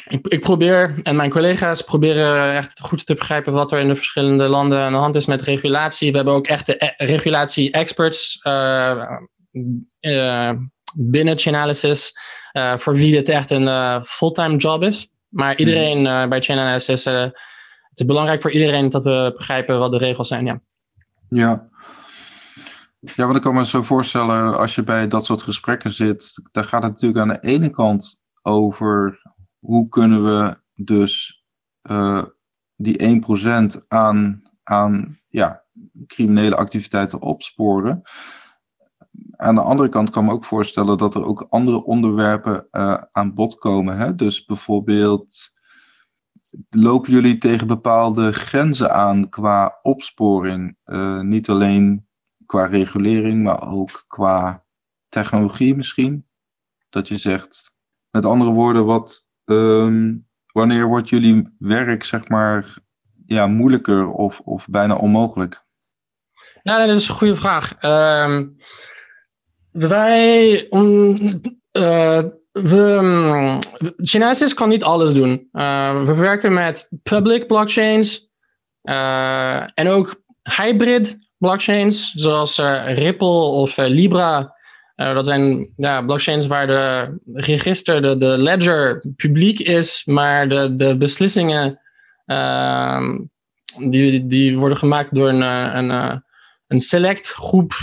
[0.07, 3.95] ik, ik, probeer, en mijn collega's proberen echt goed te begrijpen wat er in de
[3.95, 6.09] verschillende landen aan de hand is met regulatie.
[6.09, 9.05] We hebben ook echte e regulatie-experts uh,
[9.99, 10.51] uh,
[10.95, 12.13] binnen Chainalysis,
[12.75, 15.11] voor wie dit echt een fulltime job is.
[15.29, 16.29] Maar iedereen mhm.
[16.29, 17.05] bij Chainalysis
[17.91, 20.45] het is belangrijk voor iedereen dat we begrijpen wat de regels zijn.
[20.45, 20.61] Ja.
[21.29, 21.69] Ja.
[22.99, 26.63] Ja, want ik kan me zo voorstellen, als je bij dat soort gesprekken zit, dan
[26.63, 29.20] gaat het natuurlijk aan de ene kant over
[29.65, 31.43] hoe kunnen we dus
[31.89, 32.23] uh,
[32.75, 33.23] die
[33.79, 35.63] 1% aan, aan ja,
[36.07, 38.01] criminele activiteiten opsporen.
[39.35, 42.97] Aan de andere kant kan ik me ook voorstellen dat er ook andere onderwerpen uh,
[43.11, 43.97] aan bod komen.
[43.97, 44.15] Hè?
[44.15, 45.51] Dus bijvoorbeeld
[46.69, 50.77] lopen jullie tegen bepaalde grenzen aan qua opsporing?
[50.85, 52.07] Uh, niet alleen
[52.45, 54.65] qua regulering, maar ook qua
[55.09, 56.27] technologie misschien?
[56.89, 57.73] Dat je zegt,
[58.09, 62.77] met andere woorden, wat, um, wanneer wordt jullie werk zeg maar
[63.25, 65.65] ja, moeilijker of, of bijna onmogelijk?
[66.63, 67.83] Ja, dat is een goede vraag.
[67.83, 68.55] Um,
[69.71, 73.59] wij, uh, we,
[73.97, 75.49] Genesis kan niet alles doen.
[75.53, 78.29] Uh, we werken met public blockchains
[78.83, 80.23] uh, en ook
[80.57, 84.59] hybrid blockchains, zoals uh, Ripple of Libra.
[85.13, 90.97] Dat zijn ja, blockchains waar de register, de, de ledger publiek is, maar de, de
[90.97, 91.79] beslissingen
[92.25, 93.17] ehm,
[93.89, 96.21] die, die worden gemaakt door een, een,
[96.67, 97.73] een select groep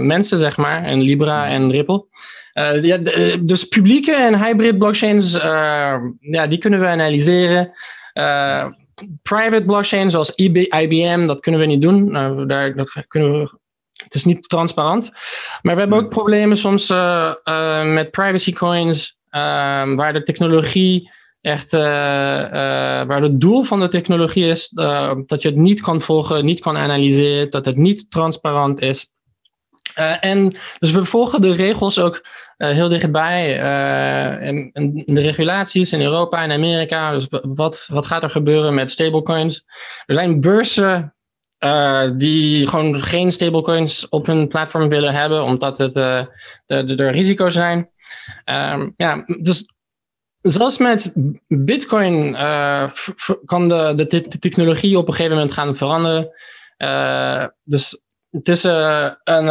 [0.00, 2.06] mensen, zeg maar, in Libra en Ripple.
[2.54, 7.72] Uh, ja, eh, dus publieke en hybrid blockchains, uh, ja, die kunnen we analyseren.
[8.14, 8.66] Uh,
[9.22, 12.12] private blockchains zoals IBM, dat kunnen we niet doen.
[12.46, 13.58] daar, dat kunnen we,
[14.12, 15.10] het is niet transparant.
[15.62, 16.88] Maar we hebben ook problemen soms
[17.84, 19.18] met privacy coins,
[19.96, 24.68] waar de technologie echt, waar het doel van de technologie is
[25.26, 29.10] dat je het niet kan volgen, niet kan analyseren, dat het niet transparant is.
[30.20, 32.24] En dus we volgen de regels ook
[32.56, 33.60] heel dichtbij.
[34.40, 37.12] En, en, de regulaties in Europa en Amerika.
[37.12, 39.64] Dus wat, wat gaat er gebeuren met stablecoins?
[40.06, 41.11] Er zijn beurzen
[42.16, 47.90] die gewoon geen stablecoins op hun platform willen hebben, omdat het de, risico's zijn.
[48.44, 49.74] Um, ja, dus
[50.40, 51.12] zoals met
[51.48, 52.32] Bitcoin
[53.44, 56.30] kan de, de, technologie op een gegeven moment gaan veranderen.
[57.64, 59.48] dus het is een.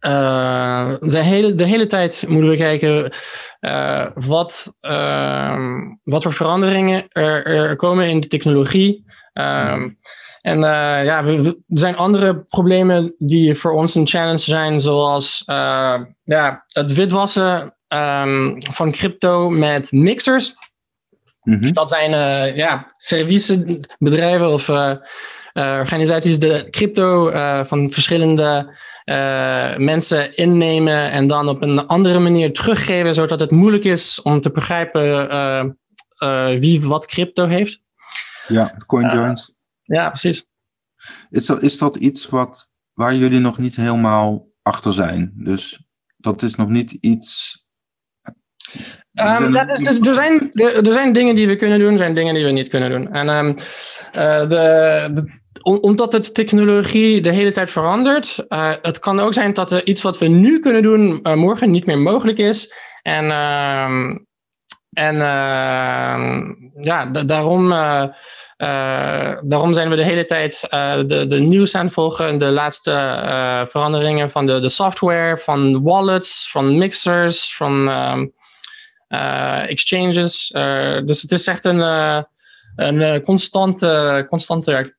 [0.00, 3.12] Ehm, de, hele, de hele tijd moeten we kijken
[4.14, 9.04] wat, ehm, wat voor veranderingen er, er, komen in de technologie.
[9.40, 9.98] Um,
[10.40, 16.00] en uh, ja, er zijn andere problemen die voor ons een challenge zijn, zoals uh,
[16.24, 20.54] ja, het witwassen um, van crypto met mixers.
[21.42, 21.72] Mm -hmm.
[21.72, 24.68] Dat zijn uh, ja, servicebedrijven of
[25.54, 27.30] organisaties die crypto
[27.64, 28.78] van verschillende
[29.76, 34.50] mensen innemen en dan op een andere manier teruggeven, zodat het moeilijk is om te
[34.50, 35.76] begrijpen
[36.60, 37.80] wie wat crypto heeft.
[38.50, 39.54] Ja, CoinJoins.
[39.82, 40.46] Ja, precies.
[41.30, 45.32] Is dat, is dat iets wat, waar jullie nog niet helemaal achter zijn?
[45.36, 45.84] Dus
[46.16, 47.58] dat is nog niet iets.
[49.12, 52.34] Um, dat is, er, zijn, er, zijn dingen die we kunnen doen, er zijn dingen
[52.34, 53.12] die we niet kunnen doen.
[53.12, 59.20] En um, uh, de, de, omdat het technologie de hele tijd verandert, uh, het kan
[59.20, 62.38] ook zijn dat er iets wat we nu kunnen doen, uh, morgen niet meer mogelijk
[62.38, 62.74] is.
[63.02, 64.28] En, um,
[64.92, 65.16] en
[66.80, 67.72] ja, daarom
[68.60, 72.38] uh, daarom zijn we de hele tijd uh, de, de nieuws aan het volgen.
[72.38, 78.32] De laatste uh, veranderingen van de, de software, van wallets, van mixers, van um,
[79.66, 80.48] exchanges.
[81.04, 81.80] dus het is echt een,
[82.76, 84.96] een constante, constante werk.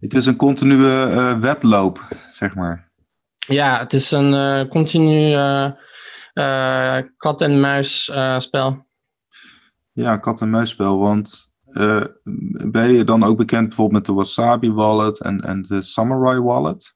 [0.00, 2.90] Het is een continue wedloop, zeg maar.
[3.36, 5.36] Ja, het is een continu
[7.16, 8.86] kat-en-muis spel.
[9.92, 12.04] Ja, kat-en-muisspel, want uh,
[12.70, 16.94] ben je dan ook bekend bijvoorbeeld met de Wasabi Wallet en, en de Samurai Wallet?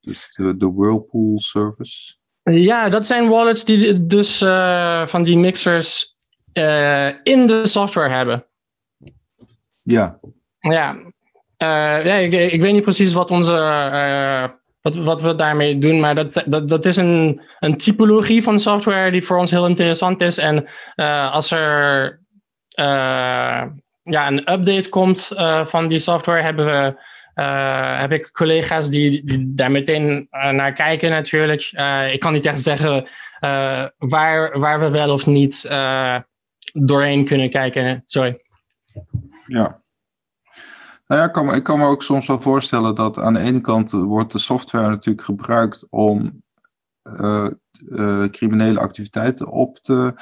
[0.00, 2.14] Dus de, de Whirlpool Service?
[2.42, 6.16] Ja, dat zijn wallets die dus uh, van die mixers
[6.52, 8.46] uh, in de software hebben.
[9.82, 10.18] Ja.
[10.58, 10.96] Ja,
[11.56, 13.52] ja ik, ik, weet niet precies wat onze
[14.86, 16.00] wat, wat we daarmee doen.
[16.00, 20.20] Maar dat, dat, dat is een, een typologie van software die voor ons heel interessant
[20.20, 20.38] is.
[20.38, 22.20] En uh, als er
[24.02, 26.94] ja, een update komt uh, van die software, hebben we,
[27.98, 31.62] heb ik collega's die, die daar meteen naar kijken natuurlijk.
[32.12, 33.08] ik kan niet echt zeggen
[33.98, 35.68] waar, waar we wel of niet
[36.72, 38.02] doorheen kunnen kijken.
[38.06, 38.40] Sorry.
[39.46, 39.84] Ja.
[41.06, 44.32] Nou ja, ik kan, me ook soms wel voorstellen dat aan de ene kant wordt
[44.32, 46.42] de software natuurlijk gebruikt om
[48.30, 50.14] criminele activiteiten op te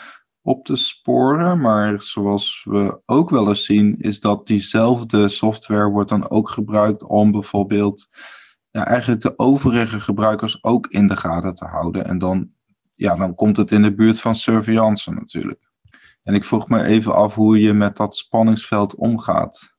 [0.45, 1.61] op te sporen.
[1.61, 7.05] Maar zoals we ook wel eens zien, is dat diezelfde software wordt dan ook gebruikt
[7.05, 8.09] om bijvoorbeeld
[8.71, 12.05] ja, eigenlijk de overige gebruikers ook in de gaten te houden.
[12.05, 12.51] En dan,
[12.95, 15.73] ja, dan komt het in de buurt van surveillance natuurlijk.
[16.23, 19.74] En ik vroeg me even af hoe je met dat spanningsveld omgaat.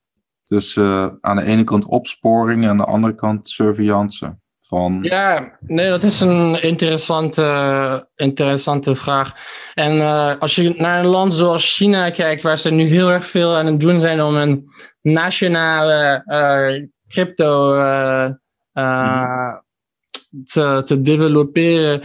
[0.46, 4.38] Dus uh, aan de ene kant opsporing en aan de andere kant surveillance.
[4.60, 5.00] Van...
[5.02, 9.34] Ja, nee, dat is een interessante, interessante vraag.
[9.74, 13.26] En uh, als je naar een land zoals China kijkt, waar ze nu heel erg
[13.26, 14.66] veel aan het doen zijn om een
[15.02, 18.30] nationale uh, crypto uh,
[20.44, 22.02] te, te developeren.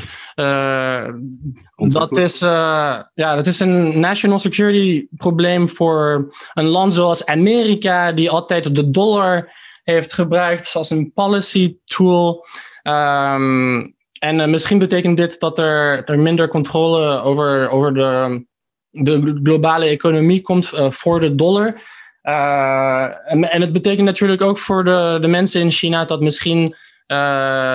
[1.77, 8.31] dat, is, ja, dat is een national security probleem voor een land zoals Amerika, die
[8.31, 9.53] altijd de dollar
[9.83, 12.47] heeft gebruikt als een policy tool.
[12.83, 18.45] Um, en uh, misschien betekent dit dat er, er minder controle over, over de,
[18.91, 21.83] de globale economie komt uh, voor de dollar.
[22.23, 26.75] Uh, en, en, het betekent natuurlijk ook voor de, de mensen in China dat misschien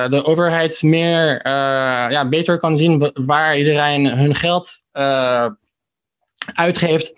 [0.10, 1.48] de overheid meer,
[2.12, 4.70] ja, beter kan zien waar iedereen hun geld
[6.54, 7.14] uitgeeft.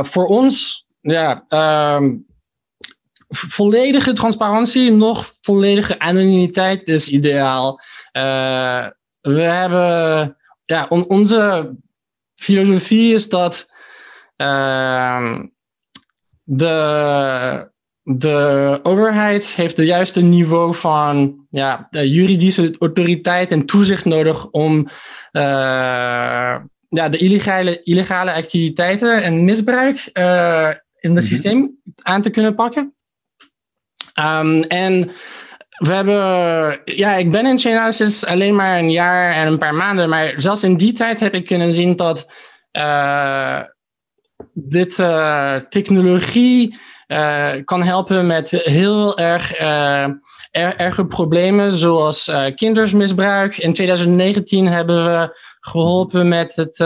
[0.00, 1.44] voor ons, ja,
[1.96, 2.26] um,
[3.28, 7.80] volledige transparantie, nog volledige anonimiteit is ideaal.
[9.20, 11.74] We hebben, ja, on, onze
[12.34, 13.68] filosofie is dat
[14.36, 15.40] uh,
[16.42, 17.70] de,
[18.08, 24.78] de overheid heeft het juiste niveau van ja, juridische autoriteit en toezicht nodig om
[25.32, 25.42] uh,
[26.88, 31.20] ja, de illegale, illegale activiteiten en misbruik in het -hmm.
[31.20, 32.94] systeem aan te kunnen pakken.
[34.18, 35.10] Um, en
[35.76, 40.08] we hebben, ja, ik ben in Chainalysis alleen maar een jaar en een paar maanden,
[40.08, 42.26] maar zelfs in die tijd heb ik kunnen zien dat
[42.72, 43.60] uh,
[44.52, 44.94] dit
[45.68, 53.56] technologie uh, kan helpen met heel erg er, erge problemen, zoals kindersmisbruik.
[53.56, 56.76] In 2019 hebben we geholpen met het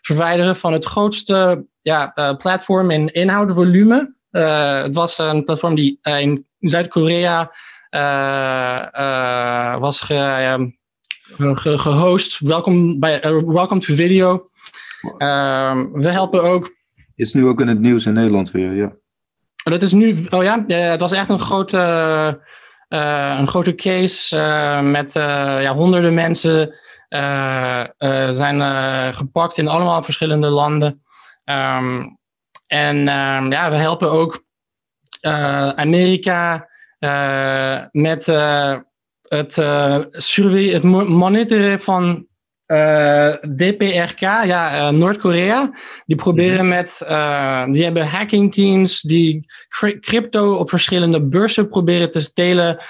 [0.00, 7.52] verwijderen van het grootste ja, platform in inhoudvolume het was een platform die in Zuid-Korea
[9.78, 10.72] was ge,
[11.36, 12.38] ge, gehost.
[12.40, 14.50] Welkom bij Welcome to Video.
[15.18, 16.76] Ehm, we helpen ook.
[17.14, 18.96] Is nu ook in het nieuws in Nederland weer, ja.
[19.64, 21.78] Dat is nu, oh ja, het was echt een grote,
[22.88, 24.36] een grote case
[24.82, 25.12] met
[25.62, 26.74] ja, honderden mensen
[28.30, 28.62] zijn
[29.14, 31.02] gepakt in allemaal verschillende landen.
[31.44, 32.06] Ehm,
[32.66, 34.44] en ehm, ja, we helpen ook
[35.74, 36.68] Amerika
[37.90, 38.26] met
[39.22, 39.54] het,
[40.10, 42.26] survey, het monitoren van
[42.68, 45.70] uh, DPRK, ja, uh, Noord-Korea,
[46.06, 46.68] die proberen mhm.
[46.68, 49.46] met, uh, die hebben hacking teams die
[50.00, 52.84] crypto op verschillende beurzen proberen te stelen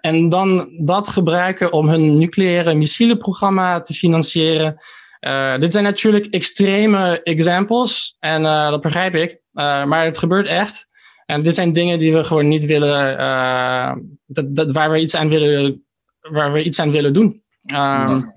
[0.00, 4.76] en dan dat gebruiken om hun nucleaire missilenprogramma te financieren.
[5.58, 10.86] dit zijn natuurlijk extreme examples en dat begrijp ik, maar het gebeurt echt.
[11.26, 13.16] En dit zijn dingen die we gewoon niet willen,
[14.26, 15.84] dat, dat, waar, we iets aan willen,
[16.20, 17.42] waar we iets aan willen doen.
[17.74, 18.34] Um,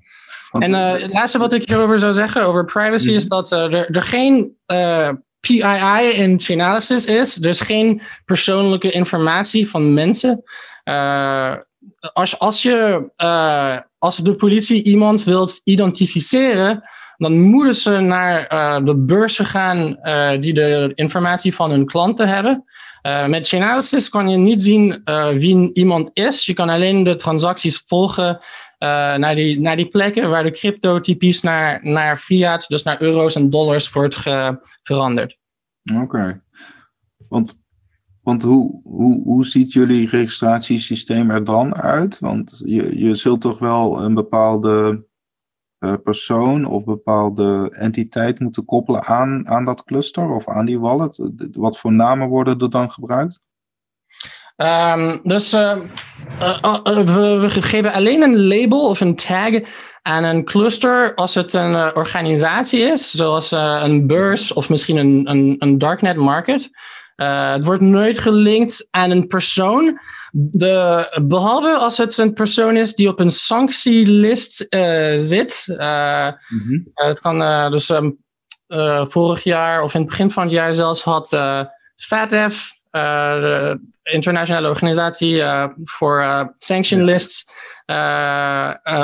[0.60, 3.36] en uh, het laatste wat ik hierover zou zeggen over privacy is mhm.
[3.36, 7.42] dat uh, er, er, geen uh, eh, PII in Chainalysis is.
[7.42, 10.44] Er is geen persoonlijke informatie van mensen.
[12.14, 13.10] als, als, je,
[13.98, 16.84] als de politie iemand wilt identificeren,
[17.18, 18.48] dan moeten ze naar
[18.86, 20.00] de beurzen gaan
[20.40, 22.66] die de informatie van hun klanten hebben.
[23.06, 26.46] Uh, met Chainalysis kan je niet zien uh, wie iemand is.
[26.46, 28.40] Je kan alleen de transacties volgen
[29.18, 33.36] naar, die, naar die plekken waar de crypto typisch naar, naar fiat, dus naar euro's
[33.36, 34.16] en dollars, wordt
[34.82, 35.38] veranderd.
[35.94, 36.44] Oké.
[37.30, 37.64] Want,
[38.22, 42.20] want hoe, hoe, hoe ziet jullie registratiesysteem er dan uit?
[42.20, 45.06] Want je, je zult toch wel een bepaalde
[45.80, 51.30] uh, persoon of bepaalde entiteit moeten koppelen aan, aan dat cluster of aan die wallet?
[51.52, 53.42] Wat voor namen worden er dan gebruikt?
[54.58, 55.78] Um, dus uh,
[56.40, 59.52] uh, we, we, geven alleen een label of een tag
[60.02, 65.56] aan een cluster als het een organisatie is, zoals een beurs of misschien een, een,
[65.60, 66.70] een darknet market.
[67.16, 70.00] het wordt nooit gelinkt aan een persoon,
[70.32, 74.68] de, behalve als het een persoon is die op een sanctielist
[75.16, 75.66] zit.
[75.68, 78.18] Mm het kan dus um,
[79.10, 81.28] vorig jaar of in het begin van het jaar zelfs had
[81.96, 82.75] FATF
[84.04, 87.46] internationale organisatie uh, voor sanction lists.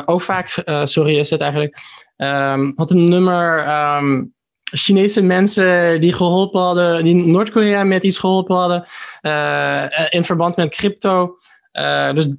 [0.05, 0.49] OFAC,
[0.83, 1.77] sorry is het eigenlijk.
[2.17, 4.33] Um, had een nummer um,
[4.71, 8.85] Chinese mensen die geholpen hadden, die Noord-Korea met iets geholpen hadden
[10.09, 11.37] in verband met crypto.
[12.13, 12.35] dus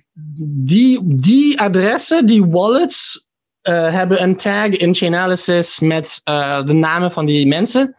[0.49, 3.31] die, die adressen, die wallets,
[3.63, 6.21] hebben een tag in Chainalysis met
[6.67, 7.97] de namen van die mensen.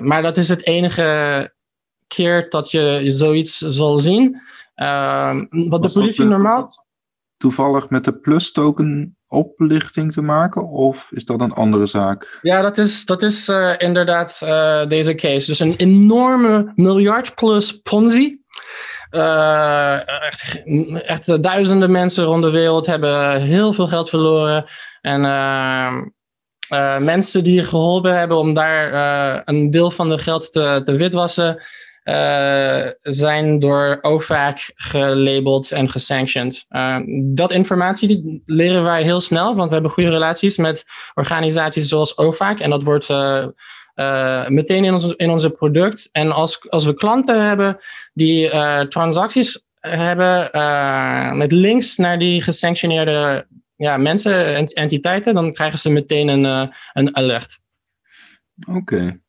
[0.00, 1.52] maar dat is het enige
[2.14, 4.40] keer dat je zoiets zal zien.
[4.76, 6.68] Uh, wat de politie normaal.
[7.36, 12.38] Toevallig met de plus token oplichting te maken, of is dat een andere zaak?
[12.42, 15.46] Ja, dat is, dat is uh, inderdaad uh, deze case.
[15.46, 18.38] Dus een enorme miljard plus Ponzi.
[19.10, 20.62] Uh, echt,
[21.06, 24.64] echt, duizenden mensen rond de wereld hebben heel veel geld verloren.
[25.00, 30.96] En ehm, mensen die geholpen hebben om daar een deel van de geld te, te
[30.96, 31.62] witwassen,
[32.04, 36.64] uh, zijn door OFAC gelabeld en gesanctioned.
[36.70, 36.98] Uh,
[37.34, 40.84] dat informatie leren wij heel snel, want we hebben goede relaties met
[41.14, 42.60] organisaties zoals OFAC.
[42.60, 43.46] En dat wordt uh,
[44.48, 46.08] meteen in ons, in onze product.
[46.12, 47.78] En als, als we klanten hebben
[48.12, 48.50] die
[48.88, 50.50] transacties hebben
[51.38, 53.46] met links naar die gesanctioneerde
[53.76, 57.58] ja, mensen en entiteiten, dan krijgen ze meteen een, een alert.
[58.68, 59.20] Oké.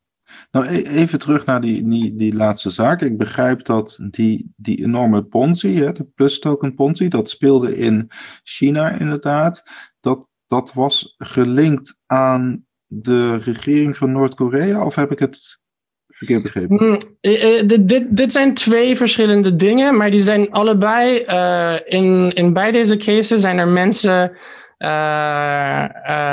[0.52, 3.02] Nou, e-, even terug naar die, die, laatste zaak.
[3.02, 8.10] Ik begrijp dat die, die enorme Ponzi, hè, de plus token Ponzi, dat speelde in
[8.42, 9.62] China inderdaad.
[10.00, 15.60] Dat, dat was gelinkt aan de regering van Noord-Korea, of heb ik het
[16.06, 16.86] verkeerd begrepen?
[16.86, 21.74] Mm, eh, eh, dit, dit, dit zijn twee verschillende dingen, maar die zijn allebei, uh,
[21.84, 24.36] in, in beide deze cases zijn er mensen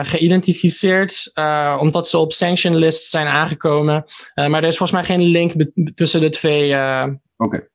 [0.05, 4.05] geïdentificeerd, uh, omdat ze op sanction lists zijn aangekomen.
[4.35, 5.53] maar er is volgens mij geen link
[5.93, 6.73] tussen de twee.
[7.37, 7.67] Oké.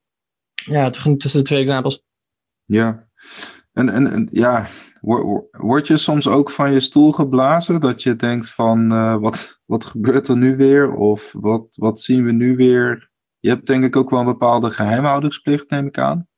[0.55, 2.03] Ja, tussen de twee examples.
[2.65, 3.09] Ja,
[3.73, 4.69] en, en, en ja,
[5.51, 8.89] word je soms ook van je stoel geblazen dat je denkt van
[9.21, 10.95] wat, wat gebeurt er nu weer?
[10.95, 13.11] Of wat, wat zien we nu weer?
[13.41, 16.29] Je hebt denk ik ook wel een bepaalde geheimhoudingsplicht, neem ik aan.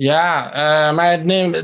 [0.00, 1.54] Ja, uh, maar neem,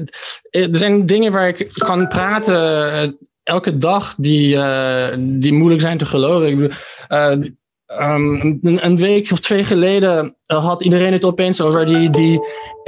[0.51, 3.13] er zijn dingen waar ik kan praten uh,
[3.43, 6.49] elke dag die, uh, die moeilijk zijn te geloven.
[6.49, 7.53] Ik bedoel,
[8.01, 12.41] um, een, week of twee geleden had iedereen het opeens over die, die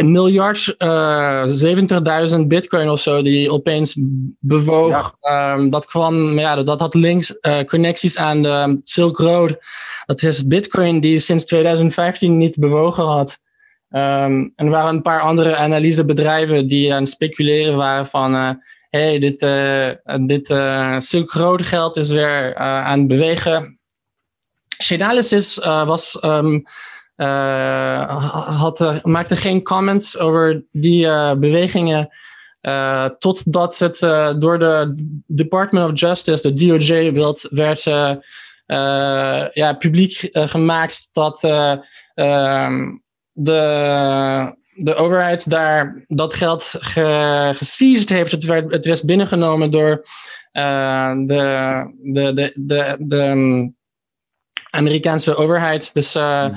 [0.05, 1.45] miljard, uh,
[2.37, 3.97] 70.000 bitcoin of zo, die opeens
[4.39, 5.15] bewoog.
[5.21, 7.35] Um, dat kwam, ja, dat had links
[7.67, 9.59] connecties aan de Silk Road.
[10.07, 13.39] Dat is bitcoin die sinds 2015 niet bewogen had.
[13.91, 18.35] Um, en er waren een paar andere analysebedrijven die aan het speculeren waren van...
[18.35, 18.51] Uh,
[18.91, 20.47] hey, dit, uh, dit
[21.03, 23.79] Silk Road geld is weer aan het bewegen
[24.79, 26.55] Chainalysis was, uh,
[28.61, 32.09] had, maakte geen comments over die uh, bewegingen.
[33.19, 33.99] totdat het
[34.41, 34.95] door de
[35.27, 37.83] Department of Justice, de DOJ, wilt, werd
[39.53, 41.43] ja, publiek gemaakt dat
[42.15, 43.03] um,
[43.45, 47.55] de, de overheid daar dat geld ge,
[48.09, 48.31] heeft.
[48.31, 50.07] Het werd, het werd binnengenomen door
[50.53, 53.73] de, de, de, de, de
[54.71, 55.95] Amerikaanse overheid.
[55.95, 56.49] Dus uh,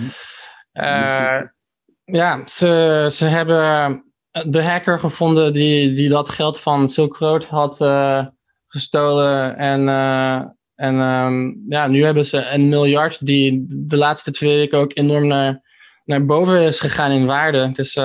[2.03, 4.03] ja, ze, ze hebben
[4.45, 8.25] de hacker gevonden die, die dat geld van Silk Road had uh,
[8.67, 9.57] gestolen.
[9.57, 9.89] En,
[10.75, 15.27] en um, ja, nu hebben ze een miljard die de laatste twee weken ook enorm
[15.27, 15.61] naar,
[16.11, 17.57] naar boven is gegaan in waarde.
[17.57, 17.99] Het is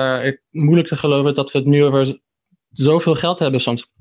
[0.49, 2.19] moeilijk te geloven dat we het nu over
[2.69, 3.91] zoveel geld hebben soms.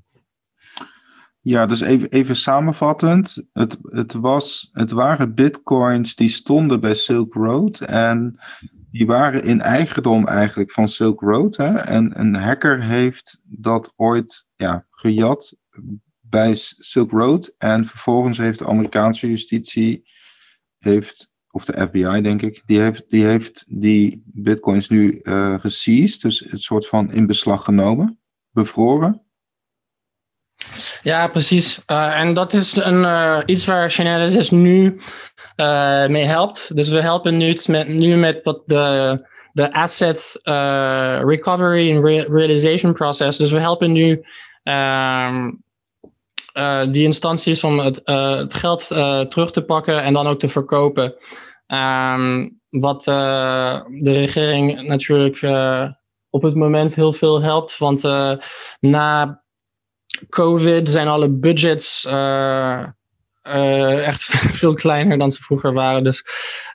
[1.40, 3.42] Ja, dus even, even samenvattend.
[3.52, 7.80] Het, het, was, het waren bitcoins die stonden bij Silk Road.
[7.80, 8.38] En
[8.90, 11.56] die waren in eigendom eigenlijk van Silk Road.
[11.56, 11.76] Hè?
[11.76, 15.56] En een hacker heeft dat ooit ja, gejat
[16.20, 17.54] bij Silk Road.
[17.58, 20.08] En vervolgens heeft de Amerikaanse justitie,
[20.78, 26.22] heeft, of de FBI denk ik, die heeft die, heeft die bitcoins nu uh, geseized.
[26.22, 28.18] Dus een soort van in beslag genomen,
[28.50, 29.22] bevroren.
[31.02, 31.82] Ja, precies.
[31.86, 35.00] Uh, en dat is een, uh, iets waar Chainalysis nu
[35.62, 36.76] uh, mee helpt.
[36.76, 40.38] Dus we helpen nu met, nu met wat de, de asset
[41.24, 43.38] recovery en re realization process.
[43.38, 44.24] Dus we helpen nu
[46.56, 48.86] ehm, die instanties om het, het geld
[49.30, 51.14] terug te pakken en dan ook te verkopen.
[51.66, 55.42] Um, wat de regering natuurlijk
[56.30, 57.78] op het moment heel veel helpt.
[57.78, 58.02] Want
[58.80, 59.42] na
[60.28, 62.84] COVID zijn alle budgets uh,
[63.42, 64.22] uh, echt
[64.60, 66.04] veel kleiner dan ze vroeger waren.
[66.04, 66.24] Dus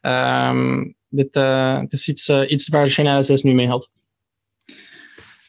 [0.01, 3.89] um, dit, uh, is iets, iets waar Chainalysis nu mee helpt.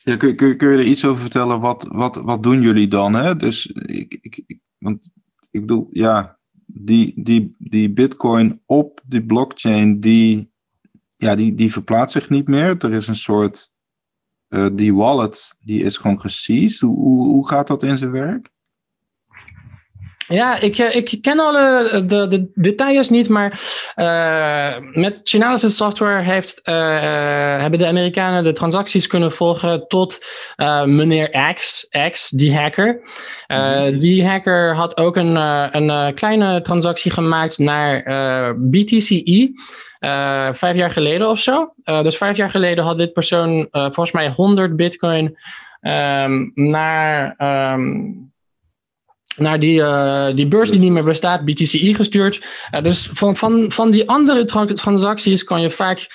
[0.04, 1.60] Ja, kun, kun, kun je er iets over vertellen?
[1.60, 3.14] Wat, wat, wat doen jullie dan?
[3.14, 3.36] Hè?
[3.36, 5.12] Dus ik, ik, want
[5.50, 10.50] ik bedoel, ja, die, die, die bitcoin op die blockchain, die,
[11.16, 12.76] ja, die, die verplaatst zich niet meer.
[12.78, 13.74] Er is een soort
[14.48, 16.80] uh, die wallet die is gewoon geseized.
[16.80, 18.50] Hoe, hoe, hoe gaat dat in zijn werk?
[20.32, 23.60] Ja, ik, eh, ik ken alle de, de details niet, maar
[23.96, 26.74] uh, met Chainalysis software heeft, uh,
[27.60, 30.18] hebben de Amerikanen de transacties kunnen volgen tot
[30.56, 33.00] uh, meneer X, X, die hacker.
[33.46, 35.36] Mm Die hacker had ook een,
[35.76, 38.04] een kleine transactie gemaakt naar
[38.58, 39.52] BTCE.
[40.04, 41.74] Uh, vijf jaar geleden of zo.
[41.84, 45.38] Uh, dus vijf jaar geleden had dit persoon uh, volgens mij 100 bitcoin
[45.80, 47.34] um, naar,
[47.74, 48.31] um,
[49.36, 49.82] naar die,
[50.34, 52.40] die beurs die niet meer bestaat, BTCE, gestuurd.
[52.82, 56.06] dus van, van, van die andere transacties kan je vaak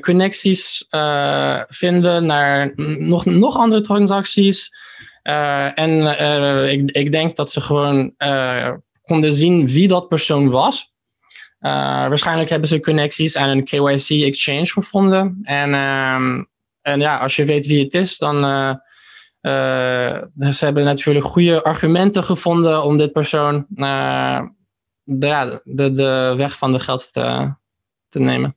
[0.00, 0.86] connecties
[1.68, 4.70] vinden naar nog, nog andere transacties.
[5.74, 6.06] en
[6.70, 8.14] ik, ik denk dat ze gewoon
[9.02, 10.92] konden zien wie dat persoon was.
[11.58, 15.38] Waarschijnlijk hebben ze connecties aan een KYC exchange gevonden.
[15.42, 16.48] En, um,
[16.82, 18.44] en ja, als je weet wie het is, dan.
[19.46, 26.56] Uh, ze hebben natuurlijk goede argumenten gevonden om dit persoon de, ja, de, de weg
[26.56, 27.54] van de geld te,
[28.08, 28.56] te nemen.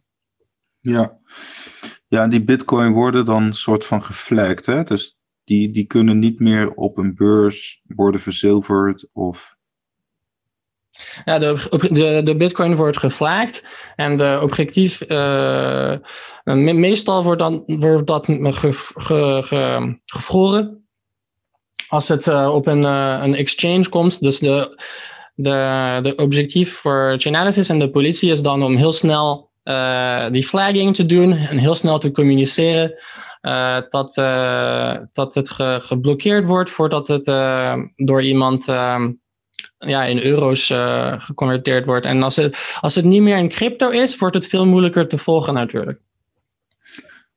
[0.80, 1.18] Ja.
[2.08, 4.66] ja, die bitcoin worden dan soort van geflagd.
[4.66, 4.84] Hè?
[4.84, 9.57] Dus die, die kunnen niet meer op een beurs worden verzilverd of
[11.26, 13.64] ja, de, de, de bitcoin wordt geflagd
[13.96, 15.94] en de objectief, uh,
[16.44, 20.88] meestal wordt, dan, wordt dat ge, ge, ge, gevroren
[21.88, 24.20] als het uh, op een, uh, een exchange komt.
[24.20, 24.82] Dus de,
[25.36, 29.46] de, de objectief voor Chainalysis en de politie is dan om heel snel
[30.32, 32.94] die flagging te doen en heel snel te communiceren.
[33.90, 34.14] dat,
[35.14, 37.26] dat het ge, geblokkeerd wordt voordat het
[37.96, 38.66] door iemand
[39.78, 42.06] ja, in euro's uh, geconverteerd wordt.
[42.06, 45.18] En als het, als het niet meer in crypto is, wordt het veel moeilijker te
[45.18, 46.00] volgen natuurlijk.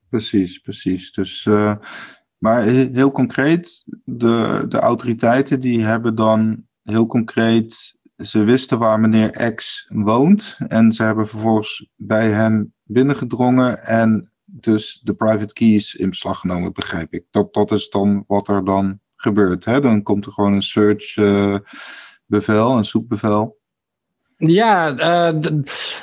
[0.09, 1.13] Precies, precies.
[1.13, 1.75] Dus, uh,
[2.39, 9.55] maar heel concreet, de, de autoriteiten die hebben dan heel concreet ze wisten waar meneer
[9.55, 16.09] X woont en ze hebben vervolgens bij hem binnengedrongen en dus de private keys in
[16.09, 17.25] beslag genomen, begrijp ik.
[17.31, 19.65] Dat, dat is dan wat er dan gebeurt.
[19.65, 19.81] Hè?
[19.81, 21.59] Dan komt er gewoon een search uh,
[22.31, 23.59] bevel, een zoekbevel.
[24.37, 24.95] Ja,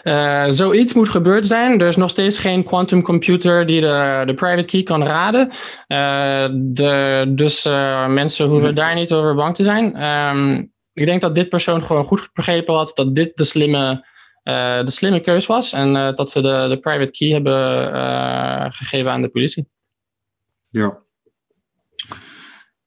[0.03, 1.81] uh, zoiets moet gebeurd zijn.
[1.81, 5.51] Er is nog steeds geen quantum computer die de, de private key kan raden.
[6.73, 7.65] de, dus
[8.07, 10.03] mensen hoeven daar niet over bang te zijn.
[10.03, 14.05] Um, ik denk dat dit persoon gewoon goed begrepen had dat dit de slimme,
[14.43, 15.73] de slimme keus was.
[15.73, 19.67] En dat ze de, de private key hebben gegeven aan de politie.
[20.69, 21.05] Ja.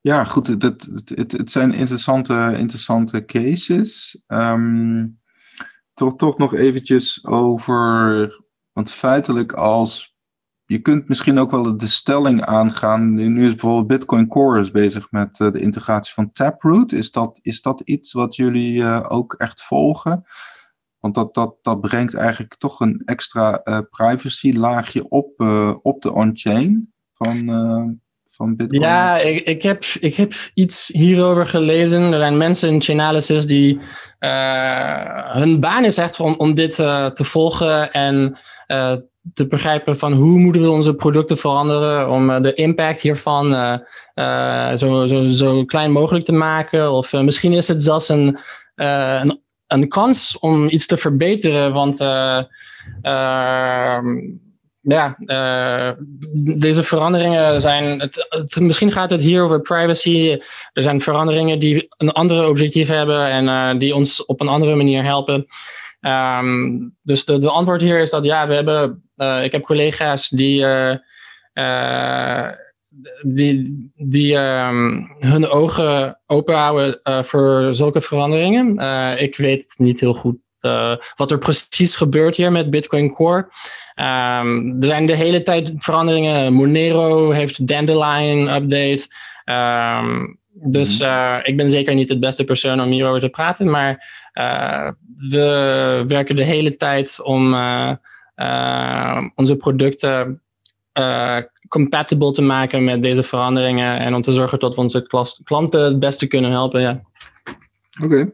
[0.00, 0.46] Ja, goed.
[0.46, 4.22] Het, het, het, het zijn interessante, interessante cases.
[4.26, 5.20] Um,
[5.94, 8.44] toch, toch nog eventjes over.
[8.72, 10.18] Want feitelijk als
[10.64, 13.14] je kunt misschien ook wel de stelling aangaan.
[13.14, 16.92] Nu is bijvoorbeeld Bitcoin Core bezig met uh, de integratie van Taproot.
[16.92, 20.24] Is dat, is dat iets wat jullie uh, ook echt volgen?
[20.98, 25.40] Want dat, dat, dat brengt eigenlijk toch een extra uh, privacy laagje op,
[25.82, 27.48] op de on-chain van,
[28.30, 28.54] van.
[28.68, 32.12] Ja, ik, ik, heb, ik heb iets hierover gelezen.
[32.12, 33.80] Er zijn mensen in Chainalysis die
[35.32, 38.38] hun baan is echt om, om dit te volgen en
[39.32, 43.50] te begrijpen van hoe moeten we onze producten veranderen om de impact hiervan
[44.76, 46.92] zo, zo, zo klein mogelijk te maken.
[46.92, 48.38] Of misschien is het zelfs een,
[48.74, 51.98] een, een, kans om iets te verbeteren, want
[54.82, 55.16] ehm, ja,
[56.58, 58.00] deze veranderingen zijn.
[58.00, 60.38] Het, misschien gaat het hier over privacy.
[60.72, 65.04] Er zijn veranderingen die een andere objectief hebben en die ons op een andere manier
[65.04, 65.46] helpen.
[66.00, 70.28] Um, dus de, de antwoord hier is dat ja, we hebben, uh, ik heb collega's
[70.28, 70.66] die,
[73.22, 78.76] die, die um, hun ogen open houden voor zulke veranderingen.
[79.18, 80.36] ik weet niet heel goed
[81.16, 83.48] wat er precies gebeurt hier met Bitcoin Core.
[84.00, 86.52] Um, er zijn de hele tijd veranderingen.
[86.52, 89.06] Monero heeft Dandelion update.
[89.44, 94.08] Um, dus uh, ik ben zeker niet het beste persoon om hierover te praten, maar
[94.34, 94.90] uh,
[95.28, 97.92] we werken de hele tijd om uh,
[99.34, 100.42] onze producten
[101.68, 105.98] compatible te maken met deze veranderingen en om te zorgen dat we onze klanten het
[105.98, 106.80] beste kunnen helpen.
[106.80, 107.00] Ja.
[108.02, 108.32] Oké.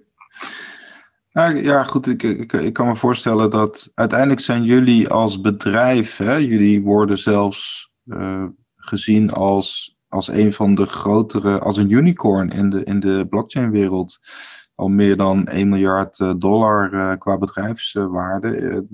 [1.37, 2.07] Nou, ja, goed.
[2.07, 7.19] Ik, ik, ik, kan me voorstellen dat uiteindelijk zijn jullie als bedrijf, hè, jullie worden
[7.19, 7.91] zelfs
[8.77, 14.19] gezien als als een van de grotere, als een unicorn in de, in de blockchain-wereld.
[14.75, 18.85] Al meer dan 1 miljard eh, dollar uh, qua bedrijfswaarde.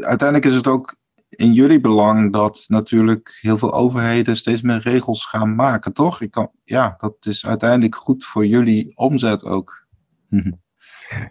[0.00, 0.96] Uiteindelijk is het ook
[1.28, 6.20] in jullie belang dat natuurlijk heel veel overheden steeds meer regels gaan maken, toch?
[6.20, 9.86] Ik kan, ja, dat is uiteindelijk goed voor jullie omzet ook.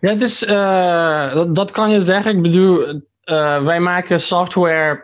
[0.02, 0.40] ja, is,
[1.34, 2.36] dat, dat, kan je zeggen.
[2.36, 3.02] Ik bedoel,
[3.64, 5.04] wij maken software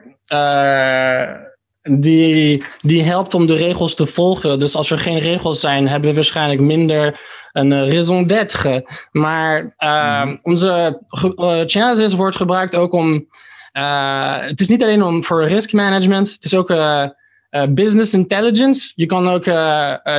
[1.89, 4.59] die, die helpt om de regels te volgen.
[4.59, 7.19] Dus als er geen regels zijn, hebben we waarschijnlijk minder
[7.51, 8.85] een raison d'être.
[9.11, 10.39] Maar mm.
[10.41, 11.01] onze
[11.65, 13.27] Chainalysis wordt gebruikt ook om.
[14.41, 16.73] Het is niet alleen om voor risk management, het is ook
[17.69, 18.91] business intelligence.
[18.95, 19.43] Je kan ook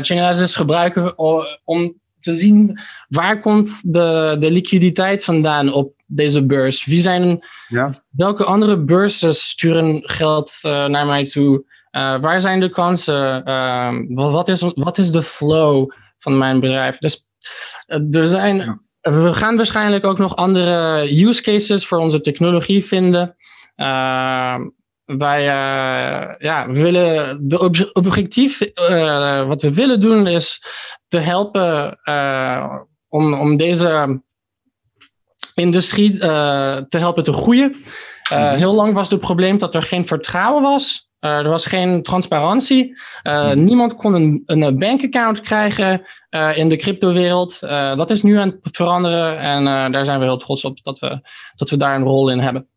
[0.04, 1.18] Chainalysis gebruiken
[1.64, 1.94] om
[2.29, 6.85] te zien waar komt de, de liquiditeit vandaan op deze beurs?
[6.85, 7.93] Wie zijn, ja.
[8.11, 11.64] welke andere beurzen sturen geld uh, naar mij toe?
[11.93, 13.49] Uh, waar zijn de kansen?
[13.49, 16.99] Uh, wat, is, wat is de flow van mijn bedrijf?
[16.99, 17.26] Dus
[17.87, 18.81] uh, er zijn, ja.
[19.01, 23.37] we gaan waarschijnlijk ook nog andere use cases voor onze technologie vinden.
[23.76, 24.68] Ehm,
[25.05, 25.43] wij
[26.39, 28.59] ja, we willen de ob objectief,
[29.47, 30.62] wat we willen doen, is
[31.09, 31.98] te helpen
[33.09, 34.20] om, om deze
[35.59, 37.76] industrie uh, te helpen te groeien.
[38.32, 38.56] Uh, mm-hmm.
[38.56, 41.11] Heel lang was het probleem dat er geen vertrouwen was.
[41.20, 42.98] Uh, er was geen transparantie.
[43.22, 43.64] Mm-hmm.
[43.64, 46.06] Niemand kon een, een bankaccount krijgen
[46.54, 47.61] in de cryptowereld.
[47.96, 51.20] dat is nu aan het veranderen en daar zijn we heel trots op dat we,
[51.54, 52.68] dat we daar een rol in hebben.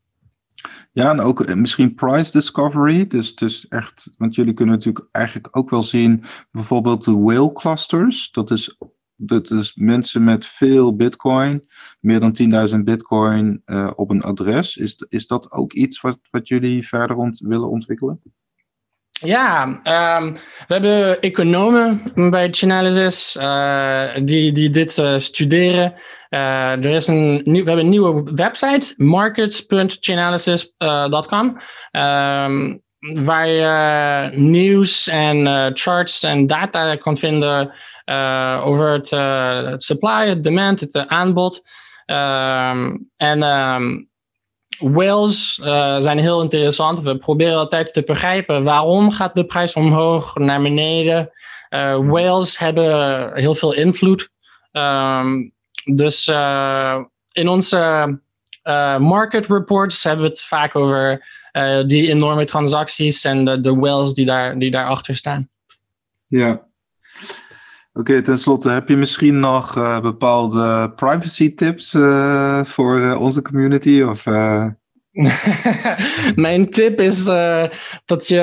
[0.94, 3.08] Ja, en ook misschien price discovery.
[3.08, 8.32] Dus, dus echt, want jullie kunnen natuurlijk eigenlijk ook wel zien, bijvoorbeeld de whale clusters.
[8.32, 8.78] Dat is
[9.24, 11.68] dat is mensen met veel bitcoin,
[12.00, 14.78] meer dan 10.000 bitcoin uh, op een adres.
[14.78, 18.22] Is, is dat ook iets wat, wat jullie verder ont willen ontwikkelen?
[19.24, 19.64] Ja,
[20.18, 20.34] um,
[20.68, 25.94] we hebben economen bij Chainalysis uh, die, die dit uh, studeren.
[26.30, 31.48] er is een we hebben een nieuwe website, markets.chainalysis.com.
[31.48, 31.62] Um,
[31.92, 37.74] ehm, waar je nieuws en charts en data kan vinden
[38.64, 39.08] over het,
[39.84, 41.62] supply, het demand, het aanbod.
[42.06, 43.40] Ehm, en
[44.82, 47.02] whales uh, zijn heel interessant.
[47.02, 51.32] We proberen altijd te begrijpen waarom gaat de prijs omhoog, naar beneden.
[51.70, 54.30] Uh, whales hebben heel veel invloed.
[54.72, 55.54] Um,
[55.94, 57.00] dus uh,
[57.32, 58.20] in onze
[59.00, 61.26] market reports hebben we het vaak over
[61.86, 65.50] die enorme transacties en de, de whales die, daar, die daarachter staan.
[66.28, 66.62] Ja,
[67.94, 73.42] Oké, okay, tenslotte, heb je misschien nog uh, bepaalde privacy tips uh, voor uh, onze
[73.42, 74.02] community?
[74.02, 74.26] Of,
[76.36, 77.26] Mijn tip is
[78.06, 78.40] dat je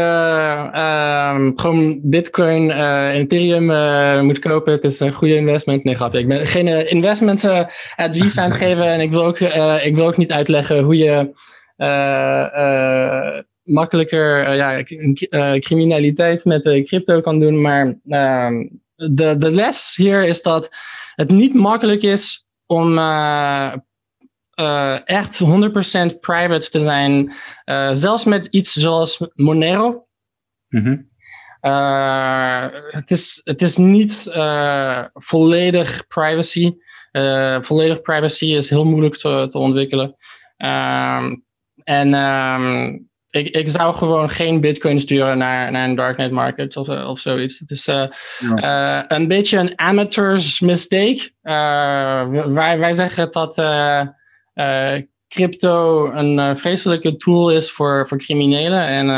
[0.72, 4.72] ehm, gewoon Bitcoin en Ethereum moet kopen.
[4.72, 5.84] Het is een goede investment.
[5.84, 6.18] Nee, grapje.
[6.18, 7.44] Ik ben geen investment
[7.96, 8.84] advies aan het geven.
[8.84, 9.38] En ik wil ook,
[9.82, 11.32] ik wil ook niet uitleggen hoe je
[13.62, 14.82] makkelijker ja,
[15.58, 17.60] criminaliteit met crypto kan doen.
[17.60, 18.64] Maar ehm,
[18.98, 20.76] de, de les hier is dat
[21.14, 23.72] het niet makkelijk is om uh,
[24.60, 27.32] uh, echt 100% private te zijn.
[27.64, 30.06] Uh, zelfs met iets zoals Monero.
[30.68, 31.10] Mm -hmm.
[32.90, 34.30] het, is, het is niet
[35.12, 36.72] volledig privacy.
[37.60, 40.16] volledig privacy is heel moeilijk te, te ontwikkelen.
[40.56, 41.36] Ehm,
[41.84, 46.88] en um, ik, ik zou gewoon geen bitcoin sturen naar, naar een darknet market of,
[46.88, 47.58] eh, of zoiets.
[47.58, 48.04] Het is uh,
[48.40, 51.30] uh, een beetje een amateurs mistake.
[52.48, 53.54] wij, wij zeggen dat
[55.28, 58.86] crypto een vreselijke tool is voor, voor criminelen.
[58.86, 59.08] En,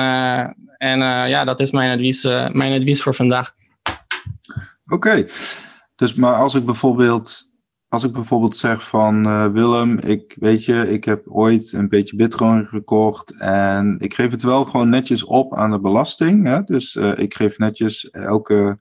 [0.76, 0.98] en
[1.28, 3.54] ja, dat is mijn advies, mijn advies voor vandaag.
[4.86, 5.26] Oké,
[5.96, 7.49] dus maar als ik bijvoorbeeld
[7.90, 12.16] als ik bijvoorbeeld zeg van uh, Willem, ik weet je, ik heb ooit een beetje
[12.16, 16.46] bitcoin gekocht en ik geef het wel gewoon netjes op aan de belasting.
[16.46, 16.62] Hè?
[16.62, 18.78] Dus uh, ik geef netjes elke,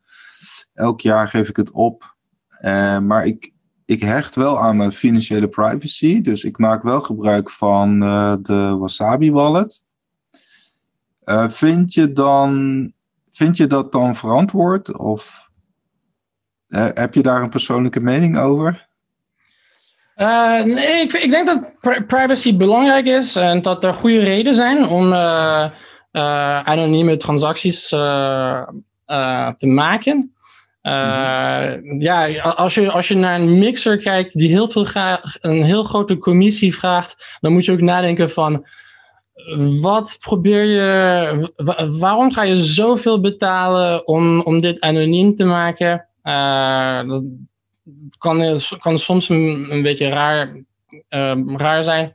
[0.74, 2.16] elk jaar geef ik het op.
[2.62, 3.54] Uh, maar ik,
[3.86, 6.22] ik hecht wel aan mijn financiële privacy.
[6.22, 8.00] Dus ik maak wel gebruik van
[8.42, 9.84] de Wasabi wallet.
[11.48, 12.94] vind, je dan,
[13.32, 14.98] vind je dat dan verantwoord?
[14.98, 15.50] Of
[16.68, 18.89] heb je daar een persoonlijke mening over?
[20.20, 21.72] Uh, nee, ik, ik, denk dat
[22.08, 25.66] privacy belangrijk is en dat er goede redenen zijn om uh,
[26.12, 30.34] uh, anonieme transacties te maken.
[30.82, 32.02] -hmm.
[32.02, 34.86] Ja, als je, als je naar een mixer kijkt die heel veel
[35.40, 38.66] een heel grote commissie vraagt, dan moet je ook nadenken van
[39.82, 41.54] wat probeer je,
[42.00, 46.08] waarom ga je zoveel betalen om, om dit anoniem te maken?
[46.24, 47.20] Uh,
[48.18, 50.56] kan, eh, kan soms een, een beetje raar,
[51.10, 52.14] uh, raar zijn.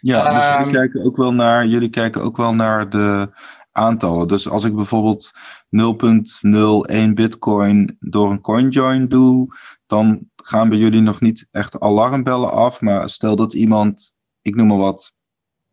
[0.00, 3.30] Ja, dus jullie, ehm, kijken ook wel naar, jullie kijken ook wel naar de
[3.72, 4.28] aantallen.
[4.28, 5.32] Dus als ik bijvoorbeeld
[5.70, 9.56] 0.01 bitcoin door een coinjoin doe,
[9.86, 12.80] dan gaan bij jullie nog niet echt alarmbellen af.
[12.80, 15.14] Maar stel dat iemand, ik noem maar wat,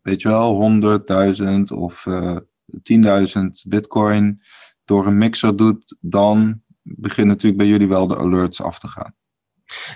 [0.01, 2.37] weet je wel, 100.000 of uh, eh,
[2.83, 4.41] 10.000 bitcoin
[4.85, 9.15] door een mixer doet, dan beginnen natuurlijk bij jullie wel de alerts af te gaan.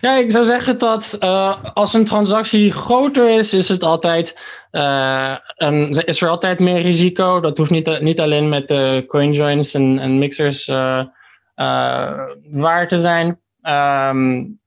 [0.01, 4.37] Ja, ik zou zeggen dat uh, als een transactie groter is, is, het altijd,
[4.71, 7.39] een, is er altijd meer risico.
[7.39, 10.65] Dat hoeft niet, niet alleen met de coinjoins en, en mixers
[12.51, 13.27] waar te zijn.
[13.61, 14.59] Um,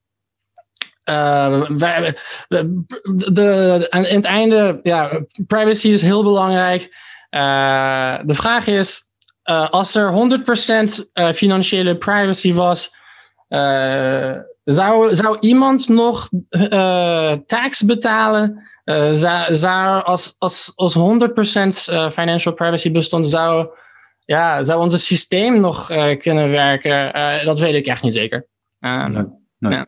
[1.79, 2.17] wij,
[2.49, 2.85] de,
[3.33, 5.11] de, in het einde, ja,
[5.47, 6.83] privacy is heel belangrijk.
[8.25, 9.03] de vraag is,
[9.71, 10.13] als er
[11.31, 12.95] 100% financiële privacy was,
[14.65, 18.69] zou, zou iemand nog uh, tax betalen?
[18.85, 23.69] Uh, zou, zou, als, als, als 100% uh, financial privacy bestond, zou,
[24.25, 25.87] ja, zou ons systeem nog
[26.19, 27.13] kunnen werken?
[27.45, 28.47] dat weet ik echt niet zeker.
[28.81, 29.27] nee,
[29.59, 29.73] nee.
[29.73, 29.87] Ja.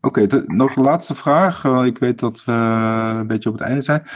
[0.00, 1.64] Oké, okay, nog een laatste vraag.
[1.64, 4.08] ik weet dat we een beetje op het einde zijn.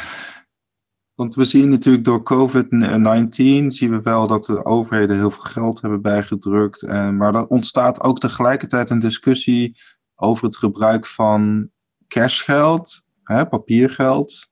[1.18, 5.80] Want we zien natuurlijk door COVID-19 zien we wel dat de overheden heel veel geld
[5.80, 6.82] hebben bijgedrukt.
[6.82, 9.80] En, maar er ontstaat ook tegelijkertijd een discussie
[10.14, 11.70] over het gebruik van
[12.08, 14.50] cashgeld, papiergeld.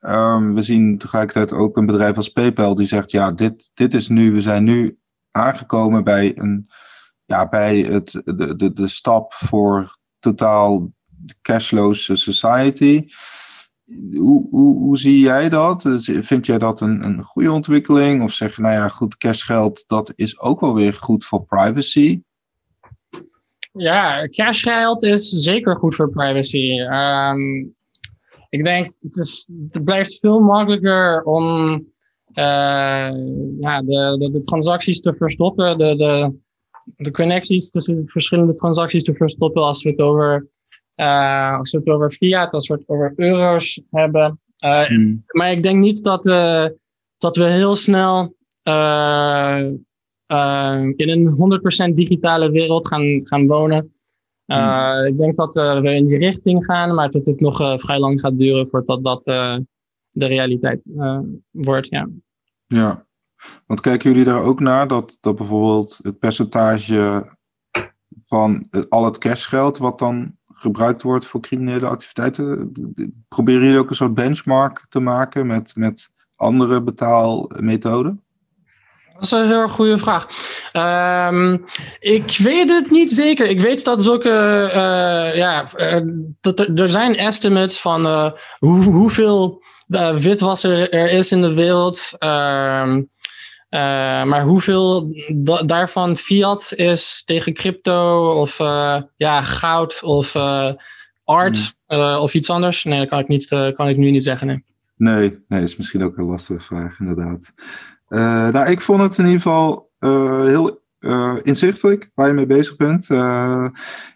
[0.00, 4.08] Um, we zien tegelijkertijd ook een bedrijf als PayPal die zegt: ja, dit, dit is
[4.08, 4.98] nu, we zijn nu
[5.30, 6.66] aangekomen bij, een,
[7.24, 10.92] ja, bij het, de, de, de stap voor totaal
[11.42, 13.06] cashless society
[14.12, 15.82] hoe, hoe, hoe zie jij dat?
[16.02, 18.22] Vind jij dat een, een goede ontwikkeling?
[18.22, 22.22] Of zeg je, nou ja, goed, cashgeld, dat is ook wel weer goed voor privacy?
[23.72, 26.80] Ja, cashgeld is zeker goed voor privacy.
[26.80, 27.74] Um,
[28.48, 31.72] ik denk, het, is, het blijft veel makkelijker om
[32.34, 33.10] uh,
[33.60, 36.34] ja, de, de, de, transacties te verstoppen, de, de,
[36.96, 40.48] de connecties tussen verschillende transacties te verstoppen als we het over
[41.58, 44.40] als we het over fiat, als we het over euro's hebben.
[44.58, 45.24] Hmm.
[45.26, 46.24] Maar ik denk niet dat,
[47.18, 48.34] dat we heel snel
[50.96, 53.94] in een 100% digitale wereld gaan, gaan wonen.
[54.44, 55.04] Hmm.
[55.06, 58.38] Ik denk dat we in die richting gaan, maar dat het nog vrij lang gaat
[58.38, 59.24] duren voordat dat
[60.10, 60.84] de realiteit
[61.50, 61.88] wordt.
[61.88, 62.08] Ja.
[62.66, 63.06] ja,
[63.66, 67.28] want kijken jullie daar ook naar dat, dat bijvoorbeeld het percentage
[68.26, 72.72] van al het cashgeld wat dan gebruikt wordt voor criminele activiteiten,
[73.28, 78.22] proberen jullie ook een soort benchmark te maken met, met andere betaalmethoden?
[79.14, 80.26] Dat is een heel goede vraag.
[80.72, 81.56] Ehm,
[81.98, 83.48] ik weet het niet zeker.
[83.48, 84.28] Ik weet dat zulke.
[84.68, 85.96] Uh, ja, uh,
[86.40, 89.62] dat er, er, zijn estimates van uh, hoe, hoeveel
[90.14, 92.12] witwassen er is in de wereld.
[92.18, 93.02] Ehm,
[93.70, 93.80] uh,
[94.24, 95.12] maar hoeveel
[95.66, 100.70] daarvan fiat is tegen crypto of uh, ja, goud of uh,
[101.24, 101.98] art hmm.
[101.98, 102.84] of iets anders?
[102.84, 104.46] Nee, dat kan ik, niet, kan ik nu niet zeggen.
[104.46, 104.64] Nee,
[104.96, 107.52] nee, nee is misschien ook een lastige vraag, inderdaad.
[108.52, 109.90] nou, ik vond het in ieder geval
[110.44, 110.78] heel
[111.42, 113.06] inzichtelijk waar je mee bezig bent.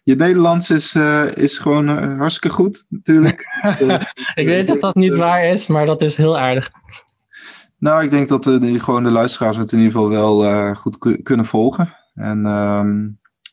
[0.02, 0.94] je Nederlands is,
[1.34, 1.88] is gewoon
[2.18, 3.44] hartstikke goed, natuurlijk.
[4.34, 6.70] ik weet dat dat niet waar is, maar dat is heel aardig.
[7.78, 11.22] Nou, ik denk dat de, gewoon de luisteraars het in ieder geval wel uh, goed
[11.22, 11.94] kunnen volgen.
[12.14, 12.84] En uh,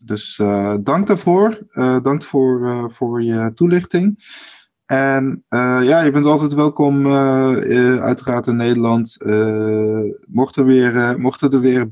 [0.04, 1.60] dus uh, dank daarvoor.
[2.02, 4.24] Dank voor, voor je toelichting.
[4.86, 5.44] En
[5.82, 7.14] ja, je bent altijd welkom,
[8.02, 9.18] uiteraard in Nederland.
[10.28, 11.88] mochten, weer, mochten er weer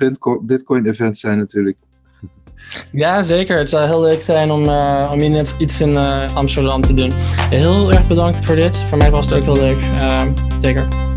[0.45, 1.77] Bitcoin-events zijn natuurlijk.
[2.91, 3.57] Ja, zeker.
[3.57, 4.61] Het zou heel leuk zijn om,
[5.11, 5.97] om hier net iets in
[6.34, 7.11] Amsterdam te doen.
[7.49, 8.77] Heel erg bedankt voor dit.
[8.77, 9.77] Voor mij was het ook heel leuk.
[10.57, 11.09] zeker.